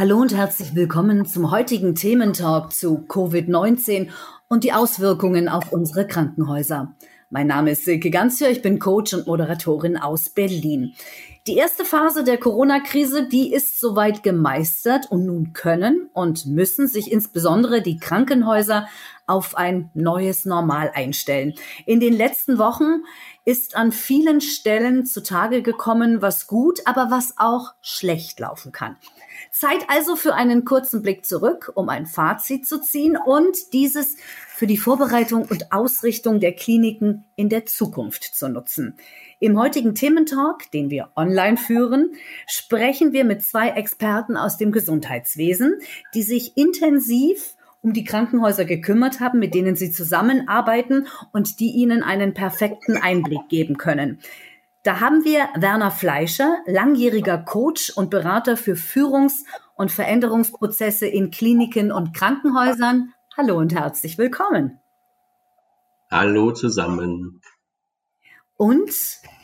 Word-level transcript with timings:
Hallo 0.00 0.20
und 0.20 0.32
herzlich 0.32 0.76
willkommen 0.76 1.26
zum 1.26 1.50
heutigen 1.50 1.96
Thementalk 1.96 2.72
zu 2.72 2.98
Covid-19 3.08 4.10
und 4.46 4.62
die 4.62 4.72
Auswirkungen 4.72 5.48
auf 5.48 5.72
unsere 5.72 6.06
Krankenhäuser. 6.06 6.94
Mein 7.30 7.48
Name 7.48 7.72
ist 7.72 7.84
Silke 7.84 8.08
Ganzhör, 8.12 8.48
ich 8.48 8.62
bin 8.62 8.78
Coach 8.78 9.12
und 9.12 9.26
Moderatorin 9.26 9.96
aus 9.96 10.28
Berlin. 10.28 10.94
Die 11.48 11.56
erste 11.56 11.84
Phase 11.84 12.22
der 12.22 12.38
Corona-Krise, 12.38 13.28
die 13.28 13.52
ist 13.52 13.80
soweit 13.80 14.22
gemeistert 14.22 15.10
und 15.10 15.26
nun 15.26 15.52
können 15.52 16.08
und 16.12 16.46
müssen 16.46 16.86
sich 16.86 17.10
insbesondere 17.10 17.82
die 17.82 17.98
Krankenhäuser 17.98 18.86
auf 19.26 19.56
ein 19.56 19.90
neues 19.94 20.44
Normal 20.44 20.92
einstellen. 20.94 21.54
In 21.86 21.98
den 21.98 22.12
letzten 22.14 22.58
Wochen 22.58 23.02
ist 23.44 23.76
an 23.76 23.90
vielen 23.90 24.40
Stellen 24.40 25.06
zutage 25.06 25.60
gekommen, 25.62 26.22
was 26.22 26.46
gut, 26.46 26.82
aber 26.84 27.10
was 27.10 27.34
auch 27.36 27.72
schlecht 27.80 28.38
laufen 28.38 28.70
kann. 28.70 28.96
Zeit 29.50 29.84
also 29.88 30.16
für 30.16 30.34
einen 30.34 30.64
kurzen 30.64 31.02
Blick 31.02 31.24
zurück, 31.24 31.72
um 31.74 31.88
ein 31.88 32.06
Fazit 32.06 32.66
zu 32.66 32.80
ziehen 32.80 33.16
und 33.16 33.72
dieses 33.72 34.16
für 34.54 34.66
die 34.66 34.76
Vorbereitung 34.76 35.44
und 35.44 35.72
Ausrichtung 35.72 36.40
der 36.40 36.52
Kliniken 36.52 37.24
in 37.36 37.48
der 37.48 37.66
Zukunft 37.66 38.24
zu 38.24 38.48
nutzen. 38.48 38.96
Im 39.40 39.58
heutigen 39.58 39.94
Thementalk, 39.94 40.70
den 40.72 40.90
wir 40.90 41.10
online 41.14 41.56
führen, 41.56 42.10
sprechen 42.46 43.12
wir 43.12 43.24
mit 43.24 43.42
zwei 43.42 43.68
Experten 43.68 44.36
aus 44.36 44.56
dem 44.56 44.72
Gesundheitswesen, 44.72 45.78
die 46.14 46.22
sich 46.22 46.56
intensiv 46.56 47.54
um 47.80 47.92
die 47.92 48.04
Krankenhäuser 48.04 48.64
gekümmert 48.64 49.20
haben, 49.20 49.38
mit 49.38 49.54
denen 49.54 49.76
sie 49.76 49.92
zusammenarbeiten 49.92 51.06
und 51.32 51.60
die 51.60 51.70
ihnen 51.70 52.02
einen 52.02 52.34
perfekten 52.34 52.96
Einblick 52.96 53.48
geben 53.48 53.78
können. 53.78 54.18
Da 54.88 55.00
haben 55.00 55.22
wir 55.22 55.50
Werner 55.54 55.90
Fleischer, 55.90 56.62
langjähriger 56.64 57.36
Coach 57.36 57.90
und 57.90 58.08
Berater 58.08 58.56
für 58.56 58.74
Führungs- 58.74 59.44
und 59.76 59.92
Veränderungsprozesse 59.92 61.06
in 61.06 61.30
Kliniken 61.30 61.92
und 61.92 62.14
Krankenhäusern. 62.14 63.12
Hallo 63.36 63.58
und 63.58 63.74
herzlich 63.74 64.16
willkommen. 64.16 64.80
Hallo 66.10 66.52
zusammen. 66.52 67.42
Und 68.56 68.90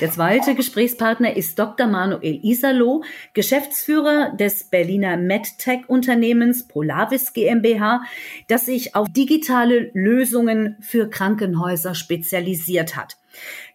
der 0.01 0.11
zweite 0.11 0.55
Gesprächspartner 0.55 1.37
ist 1.37 1.59
Dr. 1.59 1.89
Manuel 1.89 2.41
Isalo, 2.43 3.05
Geschäftsführer 3.35 4.35
des 4.35 4.71
Berliner 4.71 5.19
MedTech-Unternehmens 5.19 6.69
Polavis 6.69 7.35
GmbH, 7.35 8.01
das 8.49 8.65
sich 8.65 8.97
auf 8.97 9.13
digitale 9.13 9.91
Lösungen 9.93 10.79
für 10.81 11.11
Krankenhäuser 11.11 11.95
spezialisiert 11.95 12.97
hat. 12.97 13.19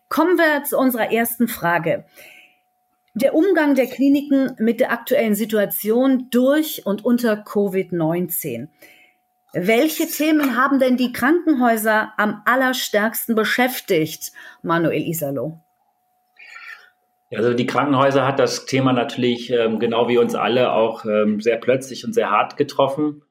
Kommen 0.09 0.37
wir 0.37 0.63
zu 0.63 0.77
unserer 0.77 1.11
ersten 1.11 1.47
Frage. 1.47 2.05
Der 3.13 3.35
Umgang 3.35 3.75
der 3.75 3.87
Kliniken 3.87 4.55
mit 4.57 4.79
der 4.79 4.91
aktuellen 4.91 5.35
Situation 5.35 6.27
durch 6.31 6.85
und 6.85 7.05
unter 7.05 7.33
Covid-19. 7.33 8.69
Welche 9.53 10.07
Themen 10.07 10.55
haben 10.55 10.79
denn 10.79 10.97
die 10.97 11.11
Krankenhäuser 11.11 12.13
am 12.17 12.41
allerstärksten 12.45 13.35
beschäftigt, 13.35 14.31
Manuel 14.61 15.07
Isalo? 15.07 15.59
Also 17.31 17.53
die 17.53 17.67
Krankenhäuser 17.67 18.25
hat 18.25 18.39
das 18.39 18.65
Thema 18.65 18.93
natürlich 18.93 19.51
ähm, 19.51 19.79
genau 19.79 20.07
wie 20.07 20.17
uns 20.17 20.33
alle 20.33 20.71
auch 20.71 21.05
ähm, 21.05 21.41
sehr 21.41 21.57
plötzlich 21.57 22.03
und 22.05 22.13
sehr 22.13 22.31
hart 22.31 22.57
getroffen. 22.57 23.21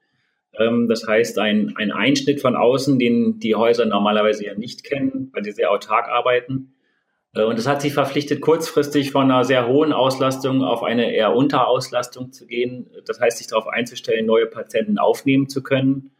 Ähm, 0.58 0.88
das 0.88 1.06
heißt, 1.06 1.38
ein, 1.38 1.74
ein 1.76 1.92
Einschnitt 1.92 2.40
von 2.40 2.56
außen, 2.56 2.98
den 2.98 3.38
die 3.38 3.54
Häuser 3.54 3.86
normalerweise 3.86 4.44
ja 4.44 4.54
nicht 4.54 4.84
kennen, 4.84 5.30
weil 5.32 5.44
sie 5.44 5.52
sehr 5.52 5.70
autark 5.70 6.08
arbeiten. 6.08 6.74
Äh, 7.34 7.44
und 7.44 7.58
es 7.58 7.66
hat 7.66 7.80
sich 7.80 7.94
verpflichtet, 7.94 8.40
kurzfristig 8.40 9.12
von 9.12 9.30
einer 9.30 9.44
sehr 9.44 9.68
hohen 9.68 9.92
Auslastung 9.92 10.62
auf 10.62 10.82
eine 10.82 11.14
eher 11.14 11.34
Unterauslastung 11.34 12.32
zu 12.32 12.46
gehen. 12.46 12.90
Das 13.06 13.20
heißt, 13.20 13.38
sich 13.38 13.46
darauf 13.46 13.68
einzustellen, 13.68 14.26
neue 14.26 14.46
Patienten 14.46 14.98
aufnehmen 14.98 15.48
zu 15.48 15.62
können. 15.62 16.10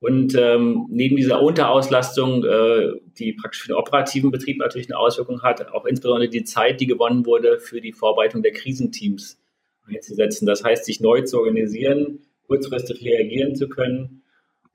Und 0.00 0.34
ähm, 0.36 0.86
neben 0.90 1.16
dieser 1.16 1.40
Unterauslastung, 1.40 2.44
äh, 2.44 2.92
die 3.18 3.32
praktisch 3.32 3.62
für 3.62 3.68
den 3.68 3.76
operativen 3.76 4.30
Betrieb 4.30 4.58
natürlich 4.58 4.88
eine 4.88 4.98
Auswirkung 4.98 5.42
hat, 5.42 5.66
auch 5.72 5.86
insbesondere 5.86 6.28
die 6.28 6.44
Zeit, 6.44 6.80
die 6.80 6.86
gewonnen 6.86 7.24
wurde, 7.24 7.58
für 7.58 7.80
die 7.80 7.92
Vorbereitung 7.92 8.42
der 8.42 8.52
Krisenteams 8.52 9.40
einzusetzen. 9.86 10.44
Das 10.44 10.62
heißt, 10.62 10.84
sich 10.84 11.00
neu 11.00 11.22
zu 11.22 11.38
organisieren, 11.38 12.18
kurzfristig 12.46 13.04
reagieren 13.04 13.54
zu 13.54 13.68
können 13.68 14.22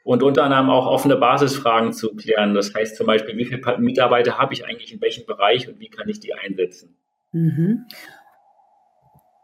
und 0.03 0.23
unter 0.23 0.43
anderem 0.43 0.69
auch 0.69 0.87
offene 0.87 1.17
Basisfragen 1.17 1.93
zu 1.93 2.15
klären. 2.15 2.53
Das 2.53 2.73
heißt 2.73 2.95
zum 2.95 3.07
Beispiel, 3.07 3.37
wie 3.37 3.45
viele 3.45 3.77
Mitarbeiter 3.79 4.37
habe 4.37 4.53
ich 4.53 4.65
eigentlich 4.65 4.93
in 4.93 5.01
welchem 5.01 5.25
Bereich 5.25 5.67
und 5.67 5.79
wie 5.79 5.89
kann 5.89 6.09
ich 6.09 6.19
die 6.19 6.33
einsetzen? 6.33 6.95
Mhm. 7.31 7.85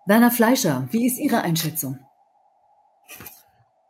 Werner 0.08 0.32
Fleischer, 0.32 0.88
wie 0.92 1.08
ist 1.08 1.20
Ihre 1.20 1.42
Einschätzung? 1.42 2.00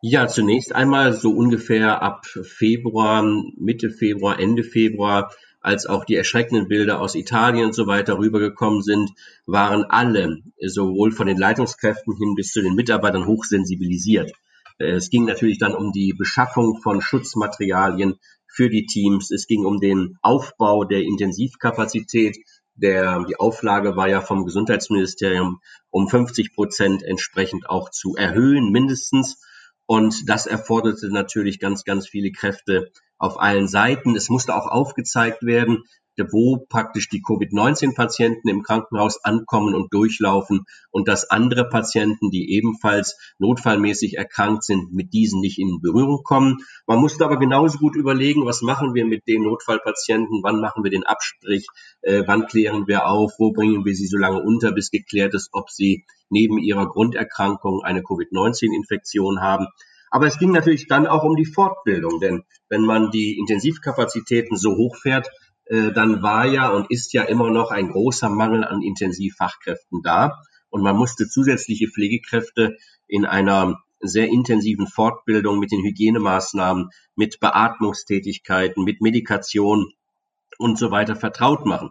Ja, 0.01 0.28
zunächst 0.28 0.74
einmal 0.74 1.13
so 1.13 1.31
ungefähr 1.31 2.01
ab 2.01 2.25
Februar, 2.25 3.24
Mitte 3.57 3.90
Februar, 3.90 4.40
Ende 4.40 4.63
Februar, 4.63 5.31
als 5.65 5.87
auch 5.87 6.05
die 6.05 6.15
erschreckenden 6.15 6.67
Bilder 6.67 7.01
aus 7.01 7.15
Italien 7.15 7.65
und 7.65 7.73
so 7.73 7.87
weiter 7.87 8.19
rübergekommen 8.19 8.83
sind, 8.83 9.09
waren 9.47 9.83
alle, 9.83 10.43
sowohl 10.61 11.11
von 11.11 11.25
den 11.25 11.37
Leitungskräften 11.37 12.15
hin 12.15 12.35
bis 12.35 12.51
zu 12.51 12.61
den 12.61 12.75
Mitarbeitern, 12.75 13.25
hochsensibilisiert. 13.25 14.31
Äh, 14.77 14.91
es 14.91 15.09
ging 15.09 15.25
natürlich 15.25 15.57
dann 15.57 15.73
um 15.73 15.91
die 15.91 16.13
Beschaffung 16.13 16.79
von 16.83 17.01
Schutzmaterialien 17.01 18.19
für 18.47 18.69
die 18.69 18.85
Teams. 18.85 19.31
Es 19.31 19.47
ging 19.47 19.65
um 19.65 19.79
den 19.79 20.19
Aufbau 20.21 20.83
der 20.83 21.01
Intensivkapazität. 21.01 22.37
Der, 22.75 23.25
die 23.27 23.39
Auflage 23.39 23.95
war 23.95 24.07
ja 24.07 24.21
vom 24.21 24.45
Gesundheitsministerium 24.45 25.61
um 25.89 26.07
50 26.07 26.53
Prozent 26.53 27.01
entsprechend 27.01 27.67
auch 27.67 27.89
zu 27.89 28.15
erhöhen, 28.15 28.71
mindestens. 28.71 29.41
Und 29.87 30.29
das 30.29 30.45
erforderte 30.45 31.09
natürlich 31.09 31.59
ganz, 31.59 31.85
ganz 31.85 32.07
viele 32.07 32.31
Kräfte 32.31 32.91
auf 33.17 33.39
allen 33.39 33.67
Seiten. 33.67 34.15
Es 34.15 34.29
musste 34.29 34.55
auch 34.55 34.67
aufgezeigt 34.67 35.43
werden, 35.43 35.83
wo 36.31 36.65
praktisch 36.69 37.09
die 37.09 37.21
Covid-19-Patienten 37.21 38.47
im 38.47 38.63
Krankenhaus 38.63 39.23
ankommen 39.23 39.75
und 39.75 39.93
durchlaufen 39.93 40.65
und 40.91 41.07
dass 41.07 41.29
andere 41.29 41.67
Patienten, 41.67 42.29
die 42.29 42.53
ebenfalls 42.53 43.17
notfallmäßig 43.37 44.17
erkrankt 44.17 44.63
sind, 44.63 44.93
mit 44.93 45.13
diesen 45.13 45.41
nicht 45.41 45.59
in 45.59 45.81
Berührung 45.81 46.23
kommen. 46.23 46.57
Man 46.87 46.99
musste 46.99 47.25
aber 47.25 47.37
genauso 47.37 47.79
gut 47.79 47.95
überlegen, 47.95 48.45
was 48.45 48.61
machen 48.61 48.93
wir 48.93 49.05
mit 49.05 49.27
den 49.27 49.43
Notfallpatienten, 49.43 50.41
wann 50.43 50.61
machen 50.61 50.83
wir 50.83 50.91
den 50.91 51.03
Abstrich, 51.03 51.67
äh, 52.01 52.23
wann 52.25 52.47
klären 52.47 52.87
wir 52.87 53.07
auf, 53.07 53.33
wo 53.37 53.51
bringen 53.51 53.85
wir 53.85 53.95
sie 53.95 54.07
so 54.07 54.17
lange 54.17 54.41
unter, 54.41 54.71
bis 54.71 54.91
geklärt 54.91 55.33
ist, 55.33 55.49
ob 55.51 55.69
sie 55.69 56.05
neben 56.29 56.57
ihrer 56.57 56.87
Grunderkrankung 56.87 57.81
eine 57.83 58.01
Covid-19-Infektion 58.03 59.41
haben. 59.41 59.67
Aber 60.15 60.27
es 60.27 60.39
ging 60.39 60.53
natürlich 60.53 60.87
dann 60.87 61.07
auch 61.07 61.25
um 61.25 61.35
die 61.35 61.43
Fortbildung, 61.43 62.21
denn 62.21 62.45
wenn 62.69 62.85
man 62.85 63.11
die 63.11 63.37
Intensivkapazitäten 63.37 64.55
so 64.55 64.77
hochfährt, 64.77 65.29
äh, 65.65 65.91
dann 65.91 66.23
war 66.23 66.45
ja 66.45 66.69
und 66.69 66.89
ist 66.89 67.11
ja 67.11 67.23
immer 67.23 67.49
noch 67.49 67.69
ein 67.69 67.89
großer 67.89 68.29
Mangel 68.29 68.63
an 68.63 68.81
Intensivfachkräften 68.81 70.03
da. 70.03 70.41
Und 70.69 70.83
man 70.83 70.95
musste 70.95 71.27
zusätzliche 71.27 71.89
Pflegekräfte 71.89 72.77
in 73.07 73.25
einer 73.25 73.77
sehr 73.99 74.29
intensiven 74.29 74.87
Fortbildung 74.87 75.59
mit 75.59 75.73
den 75.73 75.83
Hygienemaßnahmen, 75.83 76.91
mit 77.17 77.41
Beatmungstätigkeiten, 77.41 78.85
mit 78.85 79.01
Medikation 79.01 79.91
und 80.57 80.79
so 80.79 80.91
weiter 80.91 81.17
vertraut 81.17 81.65
machen. 81.65 81.89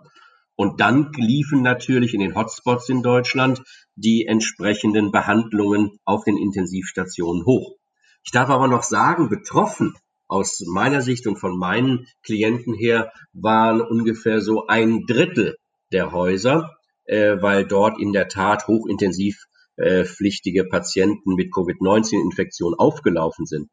Und 0.57 0.81
dann 0.81 1.13
liefen 1.13 1.61
natürlich 1.61 2.15
in 2.15 2.21
den 2.21 2.35
Hotspots 2.35 2.89
in 2.89 3.03
Deutschland 3.03 3.63
die 3.97 4.25
entsprechenden 4.25 5.13
Behandlungen 5.13 5.99
auf 6.07 6.25
den 6.25 6.39
Intensivstationen 6.39 7.45
hoch. 7.45 7.77
Ich 8.25 8.31
darf 8.33 8.49
aber 8.49 8.69
noch 8.69 8.83
sagen, 8.83 9.29
betroffen 9.29 9.95
aus 10.27 10.63
meiner 10.67 11.03
Sicht 11.03 11.27
und 11.27 11.37
von 11.37 11.59
meinen 11.59 12.07
Klienten 12.23 12.75
her 12.75 13.13
waren 13.33 13.81
ungefähr 13.81 14.41
so 14.41 14.67
ein 14.67 15.05
Drittel 15.07 15.57
der 15.93 16.11
Häuser, 16.11 16.71
äh, 17.05 17.37
weil 17.41 17.67
dort 17.67 18.01
in 18.01 18.13
der 18.13 18.29
Tat 18.29 18.67
hochintensiv 18.67 19.45
äh, 19.77 20.05
pflichtige 20.05 20.65
Patienten 20.65 21.35
mit 21.35 21.53
Covid-19-Infektion 21.53 22.75
aufgelaufen 22.75 23.45
sind. 23.45 23.69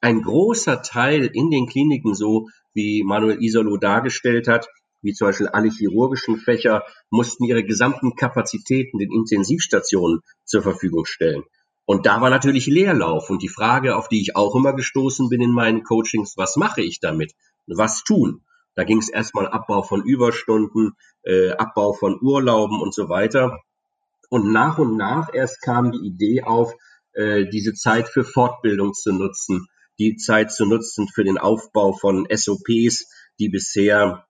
Ein 0.00 0.22
großer 0.22 0.82
Teil 0.82 1.26
in 1.32 1.50
den 1.50 1.66
Kliniken, 1.66 2.14
so 2.14 2.48
wie 2.74 3.04
Manuel 3.04 3.42
Isolo 3.42 3.76
dargestellt 3.76 4.48
hat, 4.48 4.66
wie 5.02 5.12
zum 5.12 5.28
Beispiel 5.28 5.48
alle 5.48 5.70
chirurgischen 5.70 6.38
Fächer, 6.38 6.82
mussten 7.10 7.44
ihre 7.44 7.62
gesamten 7.62 8.16
Kapazitäten 8.16 8.98
den 8.98 9.12
Intensivstationen 9.12 10.20
zur 10.44 10.62
Verfügung 10.62 11.04
stellen. 11.04 11.44
Und 11.86 12.06
da 12.06 12.20
war 12.20 12.30
natürlich 12.30 12.66
Leerlauf. 12.66 13.30
Und 13.30 13.42
die 13.42 13.48
Frage, 13.48 13.96
auf 13.96 14.08
die 14.08 14.20
ich 14.20 14.36
auch 14.36 14.54
immer 14.54 14.72
gestoßen 14.72 15.28
bin 15.28 15.40
in 15.40 15.52
meinen 15.52 15.82
Coachings, 15.82 16.34
was 16.36 16.56
mache 16.56 16.82
ich 16.82 17.00
damit? 17.00 17.32
Was 17.66 18.04
tun? 18.04 18.42
Da 18.74 18.84
ging 18.84 18.98
es 18.98 19.08
erstmal 19.08 19.46
Abbau 19.46 19.82
von 19.82 20.02
Überstunden, 20.02 20.96
äh, 21.22 21.52
Abbau 21.52 21.92
von 21.92 22.18
Urlauben 22.20 22.80
und 22.80 22.94
so 22.94 23.08
weiter. 23.08 23.60
Und 24.30 24.50
nach 24.50 24.78
und 24.78 24.96
nach 24.96 25.32
erst 25.32 25.62
kam 25.62 25.92
die 25.92 26.06
Idee 26.06 26.42
auf, 26.42 26.74
äh, 27.12 27.46
diese 27.48 27.74
Zeit 27.74 28.08
für 28.08 28.24
Fortbildung 28.24 28.94
zu 28.94 29.12
nutzen, 29.12 29.68
die 29.98 30.16
Zeit 30.16 30.52
zu 30.52 30.66
nutzen 30.66 31.08
für 31.08 31.22
den 31.22 31.38
Aufbau 31.38 31.92
von 31.92 32.26
SOPs, 32.28 33.06
die 33.38 33.48
bisher 33.48 34.26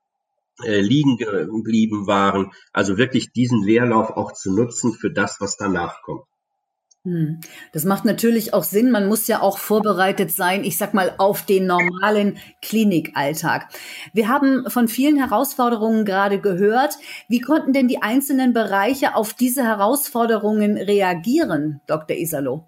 äh, 0.63 0.81
liegen 0.81 1.17
geblieben 1.17 2.07
waren. 2.07 2.53
Also 2.73 2.99
wirklich 2.99 3.33
diesen 3.33 3.63
Leerlauf 3.63 4.11
auch 4.11 4.33
zu 4.33 4.55
nutzen 4.55 4.93
für 4.93 5.11
das, 5.11 5.41
was 5.41 5.57
danach 5.57 6.03
kommt. 6.03 6.25
Hm. 7.05 7.41
Das 7.73 7.85
macht 7.85 8.07
natürlich 8.07 8.55
auch 8.55 8.63
Sinn. 8.63 8.91
Man 8.91 9.09
muss 9.09 9.27
ja 9.27 9.43
auch 9.43 9.59
vorbereitet 9.59 10.31
sein, 10.31 10.65
ich 10.65 10.79
sag 10.79 10.95
mal, 10.95 11.13
auf 11.19 11.45
den 11.45 11.67
normalen 11.67 12.39
Klinikalltag. 12.63 13.69
Wir 14.15 14.29
haben 14.29 14.71
von 14.71 14.89
vielen 14.89 15.19
Herausforderungen 15.19 16.07
gerade 16.07 16.41
gehört. 16.41 16.95
Wie 17.29 17.41
konnten 17.41 17.75
denn 17.75 17.89
die 17.89 18.03
einzelnen 18.03 18.55
Bereiche 18.55 19.17
auf 19.17 19.35
diese 19.35 19.65
Herausforderungen 19.65 20.79
reagieren, 20.79 21.83
Dr. 21.87 22.17
Isalo? 22.17 22.65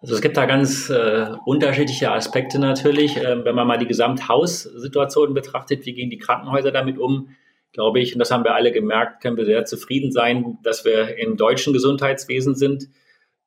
Also 0.00 0.14
es 0.14 0.20
gibt 0.20 0.36
da 0.36 0.46
ganz 0.46 0.90
äh, 0.90 1.26
unterschiedliche 1.44 2.10
Aspekte 2.10 2.58
natürlich. 2.58 3.16
Ähm, 3.16 3.44
wenn 3.44 3.54
man 3.54 3.66
mal 3.66 3.78
die 3.78 3.86
Gesamthaussituation 3.86 5.34
betrachtet, 5.34 5.86
wie 5.86 5.92
gehen 5.92 6.10
die 6.10 6.18
Krankenhäuser 6.18 6.72
damit 6.72 6.98
um? 6.98 7.30
Glaube 7.72 8.00
ich, 8.00 8.14
und 8.14 8.18
das 8.18 8.30
haben 8.30 8.44
wir 8.44 8.54
alle 8.54 8.72
gemerkt, 8.72 9.22
können 9.22 9.36
wir 9.36 9.44
sehr 9.44 9.64
zufrieden 9.64 10.12
sein, 10.12 10.58
dass 10.62 10.84
wir 10.84 11.18
im 11.18 11.36
deutschen 11.36 11.72
Gesundheitswesen 11.72 12.54
sind. 12.54 12.88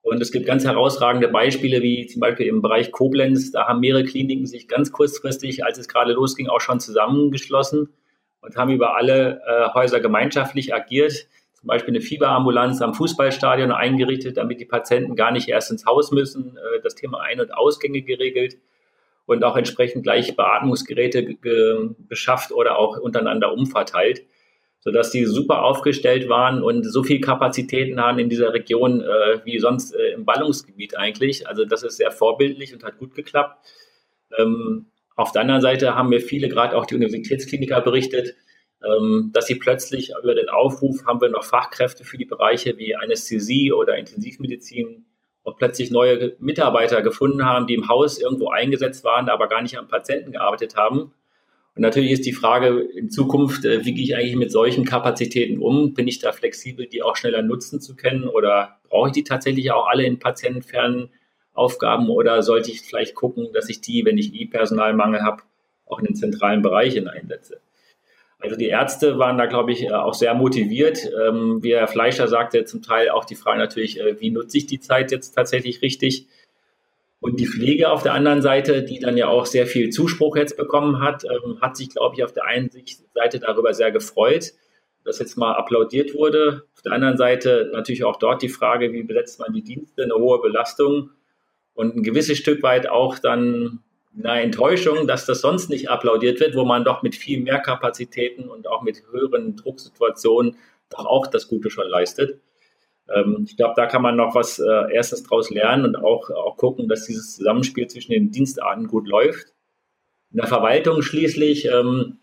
Und 0.04 0.22
es 0.22 0.32
gibt 0.32 0.48
ganz 0.48 0.66
herausragende 0.66 1.28
Beispiele, 1.28 1.82
wie 1.82 2.08
zum 2.08 2.22
Beispiel 2.22 2.48
im 2.48 2.62
Bereich 2.62 2.92
Koblenz. 2.92 3.52
Da 3.52 3.68
haben 3.68 3.80
mehrere 3.80 4.04
Kliniken 4.04 4.48
sich 4.48 4.68
ganz 4.68 4.92
kurzfristig, 4.92 5.64
als 5.64 5.78
es 5.78 5.88
gerade 5.88 6.14
losging, 6.14 6.48
auch 6.48 6.62
schon 6.62 6.80
zusammengeschlossen 6.80 7.90
und 8.42 8.58
haben 8.58 8.72
über 8.72 8.96
alle 8.96 9.42
äh, 9.46 9.74
Häuser 9.74 10.00
gemeinschaftlich 10.00 10.74
agiert. 10.74 11.28
Zum 11.54 11.68
Beispiel 11.68 11.94
eine 11.94 12.02
Fieberambulanz 12.02 12.82
am 12.82 12.96
Fußballstadion 12.96 13.72
eingerichtet, 13.72 14.38
damit 14.38 14.60
die 14.60 14.66
Patienten 14.66 15.16
gar 15.16 15.32
nicht 15.32 15.48
erst 15.48 15.70
ins 15.70 15.86
Haus 15.86 16.12
müssen. 16.12 16.58
Äh, 16.58 16.82
das 16.82 16.96
Thema 16.96 17.22
Ein- 17.22 17.40
und 17.40 17.54
Ausgänge 17.54 18.02
geregelt 18.02 18.58
und 19.26 19.44
auch 19.44 19.56
entsprechend 19.56 20.04
gleich 20.04 20.36
Beatmungsgeräte 20.36 21.38
beschafft 21.98 22.52
oder 22.52 22.78
auch 22.78 22.98
untereinander 22.98 23.54
umverteilt, 23.54 24.24
sodass 24.80 25.12
die 25.12 25.26
super 25.26 25.64
aufgestellt 25.64 26.28
waren 26.28 26.64
und 26.64 26.84
so 26.84 27.04
viel 27.04 27.22
Kapazitäten 27.22 28.00
haben 28.02 28.20
in 28.20 28.30
dieser 28.30 28.54
Region 28.54 29.02
äh, 29.02 29.46
wie 29.46 29.60
sonst 29.60 29.94
äh, 29.94 30.14
im 30.14 30.26
Ballungsgebiet 30.26 30.98
eigentlich. 30.98 31.48
Also 31.48 31.66
das 31.66 31.84
ist 31.84 31.98
sehr 31.98 32.12
vorbildlich 32.12 32.74
und 32.74 32.84
hat 32.84 32.98
gut 32.98 33.14
geklappt. 33.14 33.66
Ähm, 34.38 34.88
auf 35.16 35.32
der 35.32 35.42
anderen 35.42 35.62
Seite 35.62 35.96
haben 35.96 36.10
mir 36.10 36.20
viele, 36.20 36.50
gerade 36.50 36.76
auch 36.76 36.86
die 36.86 36.96
Universitätskliniker, 36.96 37.82
berichtet, 37.82 38.36
ähm, 38.84 39.30
dass 39.34 39.46
sie 39.46 39.56
plötzlich 39.56 40.12
über 40.24 40.34
den 40.34 40.50
Aufruf 40.50 41.06
haben 41.06 41.22
wir 41.22 41.30
noch 41.30 41.44
Fachkräfte 41.44 42.04
für 42.04 42.18
die 42.18 42.26
Bereiche 42.26 42.78
wie 42.78 42.96
Anästhesie 42.96 43.72
oder 43.72 43.98
Intensivmedizin 43.98 45.06
und 45.44 45.58
plötzlich 45.58 45.92
neue 45.92 46.36
Mitarbeiter 46.40 47.02
gefunden 47.02 47.46
haben, 47.46 47.68
die 47.68 47.74
im 47.74 47.88
Haus 47.88 48.20
irgendwo 48.20 48.50
eingesetzt 48.50 49.04
waren, 49.04 49.30
aber 49.30 49.48
gar 49.48 49.62
nicht 49.62 49.78
am 49.78 49.88
Patienten 49.88 50.32
gearbeitet 50.32 50.76
haben. 50.76 51.14
Und 51.74 51.84
natürlich 51.84 52.12
ist 52.12 52.26
die 52.26 52.34
Frage 52.34 52.82
in 52.82 53.10
Zukunft, 53.10 53.64
äh, 53.64 53.86
wie 53.86 53.94
gehe 53.94 54.04
ich 54.04 54.16
eigentlich 54.16 54.36
mit 54.36 54.52
solchen 54.52 54.86
Kapazitäten 54.86 55.60
um? 55.60 55.94
Bin 55.94 56.08
ich 56.08 56.20
da 56.20 56.32
flexibel, 56.32 56.86
die 56.86 57.02
auch 57.02 57.16
schneller 57.16 57.42
nutzen 57.42 57.80
zu 57.80 57.96
können? 57.96 58.28
Oder 58.28 58.80
brauche 58.90 59.08
ich 59.08 59.14
die 59.14 59.24
tatsächlich 59.24 59.72
auch 59.72 59.88
alle 59.88 60.04
in 60.04 60.20
patientenfernen 60.20 61.10
Aufgaben? 61.54 62.10
Oder 62.10 62.44
sollte 62.44 62.72
ich 62.72 62.82
vielleicht 62.82 63.16
gucken, 63.16 63.50
dass 63.54 63.70
ich 63.70 63.80
die, 63.80 64.04
wenn 64.06 64.18
ich 64.18 64.34
eh 64.34 64.46
Personalmangel 64.46 65.22
habe, 65.22 65.44
auch 65.86 66.00
in 66.00 66.08
den 66.08 66.16
zentralen 66.16 66.62
Bereichen 66.62 67.08
einsetze? 67.08 67.62
Also 68.42 68.56
die 68.56 68.68
Ärzte 68.68 69.20
waren 69.20 69.38
da, 69.38 69.46
glaube 69.46 69.72
ich, 69.72 69.84
äh, 69.84 69.92
auch 69.92 70.16
sehr 70.16 70.34
motiviert. 70.34 71.10
Ähm, 71.28 71.60
wie 71.62 71.76
Herr 71.76 71.88
Fleischer 71.88 72.28
sagte, 72.28 72.66
zum 72.66 72.82
Teil 72.82 73.10
auch 73.10 73.26
die 73.26 73.36
Frage 73.36 73.60
natürlich, 73.60 74.00
äh, 74.00 74.20
wie 74.20 74.32
nutze 74.32 74.58
ich 74.58 74.66
die 74.66 74.80
Zeit 74.80 75.12
jetzt 75.12 75.34
tatsächlich 75.34 75.82
richtig? 75.82 76.28
Und 77.20 77.40
die 77.40 77.46
Pflege 77.46 77.92
auf 77.92 78.02
der 78.02 78.16
anderen 78.16 78.42
Seite, 78.42 78.82
die 78.82 78.98
dann 78.98 79.16
ja 79.16 79.28
auch 79.28 79.46
sehr 79.46 79.68
viel 79.68 79.92
Zuspruch 79.92 80.36
jetzt 80.36 80.58
bekommen 80.58 81.02
hat, 81.02 81.24
ähm, 81.24 81.62
hat 81.62 81.78
sich, 81.78 81.90
glaube 81.90 82.16
ich, 82.16 82.24
auf 82.24 82.34
der 82.34 82.46
einen 82.46 82.72
Seite 83.14 83.40
darüber 83.40 83.76
sehr 83.76 83.92
gefreut, 83.92 84.54
dass 85.06 85.20
jetzt 85.20 85.38
mal 85.38 85.54
applaudiert 85.54 86.16
wurde. 86.16 86.64
Auf 86.74 86.82
der 86.82 86.94
anderen 86.94 87.18
Seite 87.18 87.70
natürlich 87.72 88.04
auch 88.04 88.16
dort 88.16 88.42
die 88.42 88.50
Frage, 88.50 88.92
wie 88.92 89.04
besetzt 89.04 89.40
man 89.40 89.54
die 89.54 89.64
Dienste, 89.64 90.04
eine 90.04 90.16
hohe 90.16 90.42
Belastung 90.42 91.12
und 91.76 91.96
ein 91.96 92.02
gewisses 92.02 92.40
Stück 92.40 92.64
weit 92.64 92.90
auch 92.90 93.20
dann 93.20 93.82
eine 94.18 94.42
Enttäuschung, 94.42 95.08
dass 95.08 95.26
das 95.26 95.42
sonst 95.42 95.70
nicht 95.70 95.90
applaudiert 95.90 96.40
wird, 96.40 96.56
wo 96.56 96.66
man 96.66 96.84
doch 96.84 97.02
mit 97.02 97.16
viel 97.16 97.40
mehr 97.40 97.60
Kapazitäten 97.60 98.50
und 98.50 98.68
auch 98.68 98.82
mit 98.82 99.04
höheren 99.12 99.56
Drucksituationen 99.56 100.58
doch 100.90 101.06
auch 101.06 101.28
das 101.28 101.48
Gute 101.48 101.70
schon 101.70 101.88
leistet. 101.88 102.40
Ähm, 103.10 103.46
ich 103.48 103.58
glaube, 103.58 103.74
da 103.76 103.86
kann 103.86 104.02
man 104.02 104.16
noch 104.16 104.36
was 104.36 104.60
äh, 104.60 104.94
erstens 104.94 105.24
draus 105.24 105.50
lernen 105.50 105.86
und 105.86 105.96
auch, 105.96 106.30
auch 106.30 106.58
gucken, 106.58 106.88
dass 106.88 107.06
dieses 107.06 107.36
Zusammenspiel 107.36 107.88
zwischen 107.88 108.12
den 108.12 108.32
Dienstarten 108.32 108.88
gut 108.88 109.08
läuft. 109.08 109.54
In 110.32 110.38
der 110.38 110.48
Verwaltung 110.48 111.02
schließlich 111.02 111.66
ähm, 111.66 112.20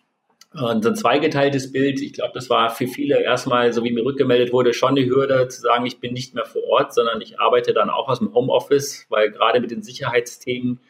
ein 0.55 0.83
zweigeteiltes 0.83 1.73
Bild. 1.73 2.01
Ich 2.01 2.15
glaube, 2.15 2.33
das 2.35 2.49
war 2.49 2.71
für 2.71 2.87
viele 2.87 3.23
erstmal, 3.23 3.73
so 3.73 3.85
wie 3.85 3.93
mir 3.93 4.05
rückgemeldet 4.05 4.53
wurde, 4.53 4.73
schon 4.73 4.97
die 4.97 5.09
Hürde 5.09 5.49
zu 5.49 5.61
sagen, 5.61 5.85
ich 5.85 6.01
bin 6.01 6.15
nicht 6.15 6.35
mehr 6.35 6.47
vor 6.47 6.65
Ort, 6.65 6.95
sondern 6.95 7.21
ich 7.21 7.39
arbeite 7.39 7.75
dann 7.75 7.91
auch 7.91 8.09
aus 8.09 8.19
dem 8.19 8.33
Homeoffice, 8.33 9.07
weil 9.11 9.31
gerade 9.31 9.61
mit 9.61 9.71
den 9.71 9.83
Sicherheitsthemen 9.83 10.81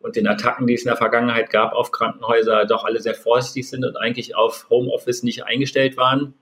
und 0.00 0.16
den 0.16 0.26
Attacken, 0.26 0.66
die 0.66 0.74
es 0.74 0.82
in 0.82 0.88
der 0.88 0.96
Vergangenheit 0.96 1.50
gab 1.50 1.72
auf 1.72 1.92
Krankenhäuser, 1.92 2.64
doch 2.64 2.84
alle 2.84 3.00
sehr 3.00 3.14
vorsichtig 3.14 3.68
sind 3.68 3.84
und 3.84 3.96
eigentlich 3.96 4.34
auf 4.34 4.66
Homeoffice 4.70 5.22
nicht 5.22 5.44
eingestellt 5.44 5.96
waren. 5.96 6.34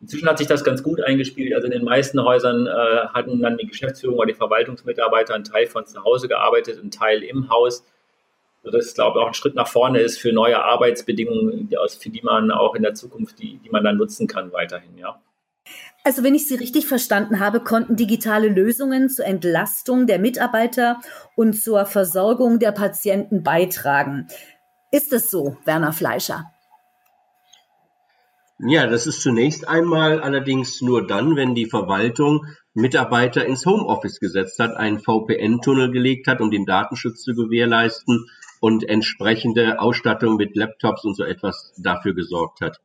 Inzwischen 0.00 0.28
hat 0.28 0.38
sich 0.38 0.46
das 0.46 0.64
ganz 0.64 0.82
gut 0.82 1.02
eingespielt. 1.02 1.52
Also 1.54 1.66
in 1.66 1.72
den 1.72 1.84
meisten 1.84 2.22
Häusern 2.22 2.66
äh, 2.66 2.70
hatten 3.12 3.42
dann 3.42 3.58
die 3.58 3.66
Geschäftsführung 3.66 4.16
oder 4.16 4.28
die 4.28 4.34
Verwaltungsmitarbeiter 4.34 5.34
einen 5.34 5.44
Teil 5.44 5.66
von 5.66 5.84
zu 5.84 6.02
Hause 6.04 6.28
gearbeitet, 6.28 6.78
einen 6.78 6.90
Teil 6.90 7.22
im 7.22 7.50
Haus. 7.50 7.84
Sodass, 8.62 8.94
glaube 8.94 9.18
ich, 9.18 9.22
auch 9.22 9.28
ein 9.28 9.34
Schritt 9.34 9.54
nach 9.54 9.68
vorne 9.68 10.00
ist 10.00 10.18
für 10.18 10.32
neue 10.32 10.62
Arbeitsbedingungen, 10.62 11.68
für 11.98 12.10
die 12.10 12.22
man 12.22 12.50
auch 12.50 12.74
in 12.74 12.82
der 12.82 12.94
Zukunft, 12.94 13.38
die, 13.38 13.58
die 13.58 13.70
man 13.70 13.84
dann 13.84 13.96
nutzen 13.96 14.26
kann 14.26 14.52
weiterhin, 14.52 14.96
ja. 14.98 15.20
Also 16.02 16.22
wenn 16.22 16.34
ich 16.34 16.48
Sie 16.48 16.54
richtig 16.54 16.86
verstanden 16.86 17.40
habe, 17.40 17.60
konnten 17.60 17.94
digitale 17.94 18.48
Lösungen 18.48 19.10
zur 19.10 19.26
Entlastung 19.26 20.06
der 20.06 20.18
Mitarbeiter 20.18 21.00
und 21.36 21.54
zur 21.54 21.84
Versorgung 21.84 22.58
der 22.58 22.72
Patienten 22.72 23.42
beitragen. 23.42 24.28
Ist 24.90 25.12
es 25.12 25.30
so, 25.30 25.58
Werner 25.66 25.92
Fleischer? 25.92 26.50
Ja, 28.58 28.86
das 28.86 29.06
ist 29.06 29.22
zunächst 29.22 29.68
einmal 29.68 30.20
allerdings 30.20 30.82
nur 30.82 31.06
dann, 31.06 31.36
wenn 31.36 31.54
die 31.54 31.66
Verwaltung 31.66 32.46
Mitarbeiter 32.74 33.44
ins 33.44 33.64
Homeoffice 33.66 34.20
gesetzt 34.20 34.58
hat, 34.58 34.76
einen 34.76 34.98
VPN-Tunnel 34.98 35.90
gelegt 35.90 36.26
hat, 36.26 36.40
um 36.40 36.50
den 36.50 36.66
Datenschutz 36.66 37.22
zu 37.22 37.34
gewährleisten 37.34 38.26
und 38.60 38.88
entsprechende 38.88 39.80
Ausstattung 39.80 40.36
mit 40.36 40.56
Laptops 40.56 41.04
und 41.04 41.16
so 41.16 41.24
etwas 41.24 41.72
dafür 41.78 42.14
gesorgt 42.14 42.60
hat. 42.60 42.80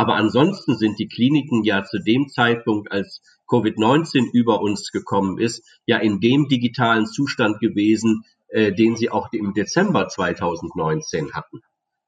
Aber 0.00 0.14
ansonsten 0.14 0.78
sind 0.78 0.98
die 0.98 1.08
Kliniken 1.08 1.62
ja 1.62 1.84
zu 1.84 1.98
dem 1.98 2.30
Zeitpunkt, 2.30 2.90
als 2.90 3.20
Covid-19 3.48 4.30
über 4.32 4.62
uns 4.62 4.92
gekommen 4.92 5.38
ist, 5.38 5.62
ja 5.84 5.98
in 5.98 6.20
dem 6.20 6.48
digitalen 6.48 7.04
Zustand 7.04 7.60
gewesen, 7.60 8.22
äh, 8.48 8.72
den 8.72 8.96
sie 8.96 9.10
auch 9.10 9.28
im 9.32 9.52
Dezember 9.52 10.08
2019 10.08 11.34
hatten. 11.34 11.60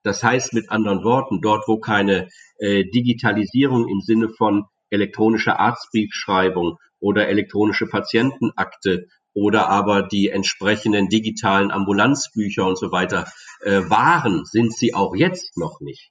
Das 0.02 0.24
heißt 0.24 0.54
mit 0.54 0.70
anderen 0.70 1.04
Worten, 1.04 1.42
dort 1.42 1.68
wo 1.68 1.80
keine 1.80 2.30
äh, 2.56 2.84
Digitalisierung 2.84 3.86
im 3.86 4.00
Sinne 4.00 4.30
von 4.30 4.64
elektronischer 4.88 5.60
Arztbriefschreibung 5.60 6.78
oder 6.98 7.28
elektronische 7.28 7.86
Patientenakte 7.88 9.06
oder 9.34 9.68
aber 9.68 10.00
die 10.00 10.30
entsprechenden 10.30 11.10
digitalen 11.10 11.70
Ambulanzbücher 11.70 12.66
und 12.66 12.78
so 12.78 12.90
weiter 12.90 13.30
äh, 13.60 13.82
waren, 13.90 14.46
sind 14.46 14.74
sie 14.74 14.94
auch 14.94 15.14
jetzt 15.14 15.58
noch 15.58 15.80
nicht. 15.82 16.10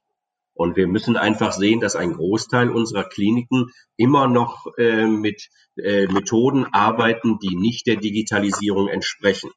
Und 0.54 0.76
wir 0.76 0.86
müssen 0.86 1.16
einfach 1.16 1.52
sehen, 1.52 1.80
dass 1.80 1.96
ein 1.96 2.12
Großteil 2.12 2.70
unserer 2.70 3.04
Kliniken 3.04 3.70
immer 3.96 4.28
noch 4.28 4.66
äh, 4.76 5.06
mit 5.06 5.48
äh, 5.76 6.06
Methoden 6.06 6.66
arbeiten, 6.72 7.38
die 7.38 7.56
nicht 7.56 7.86
der 7.86 7.96
Digitalisierung 7.96 8.88
entsprechen. 8.88 9.50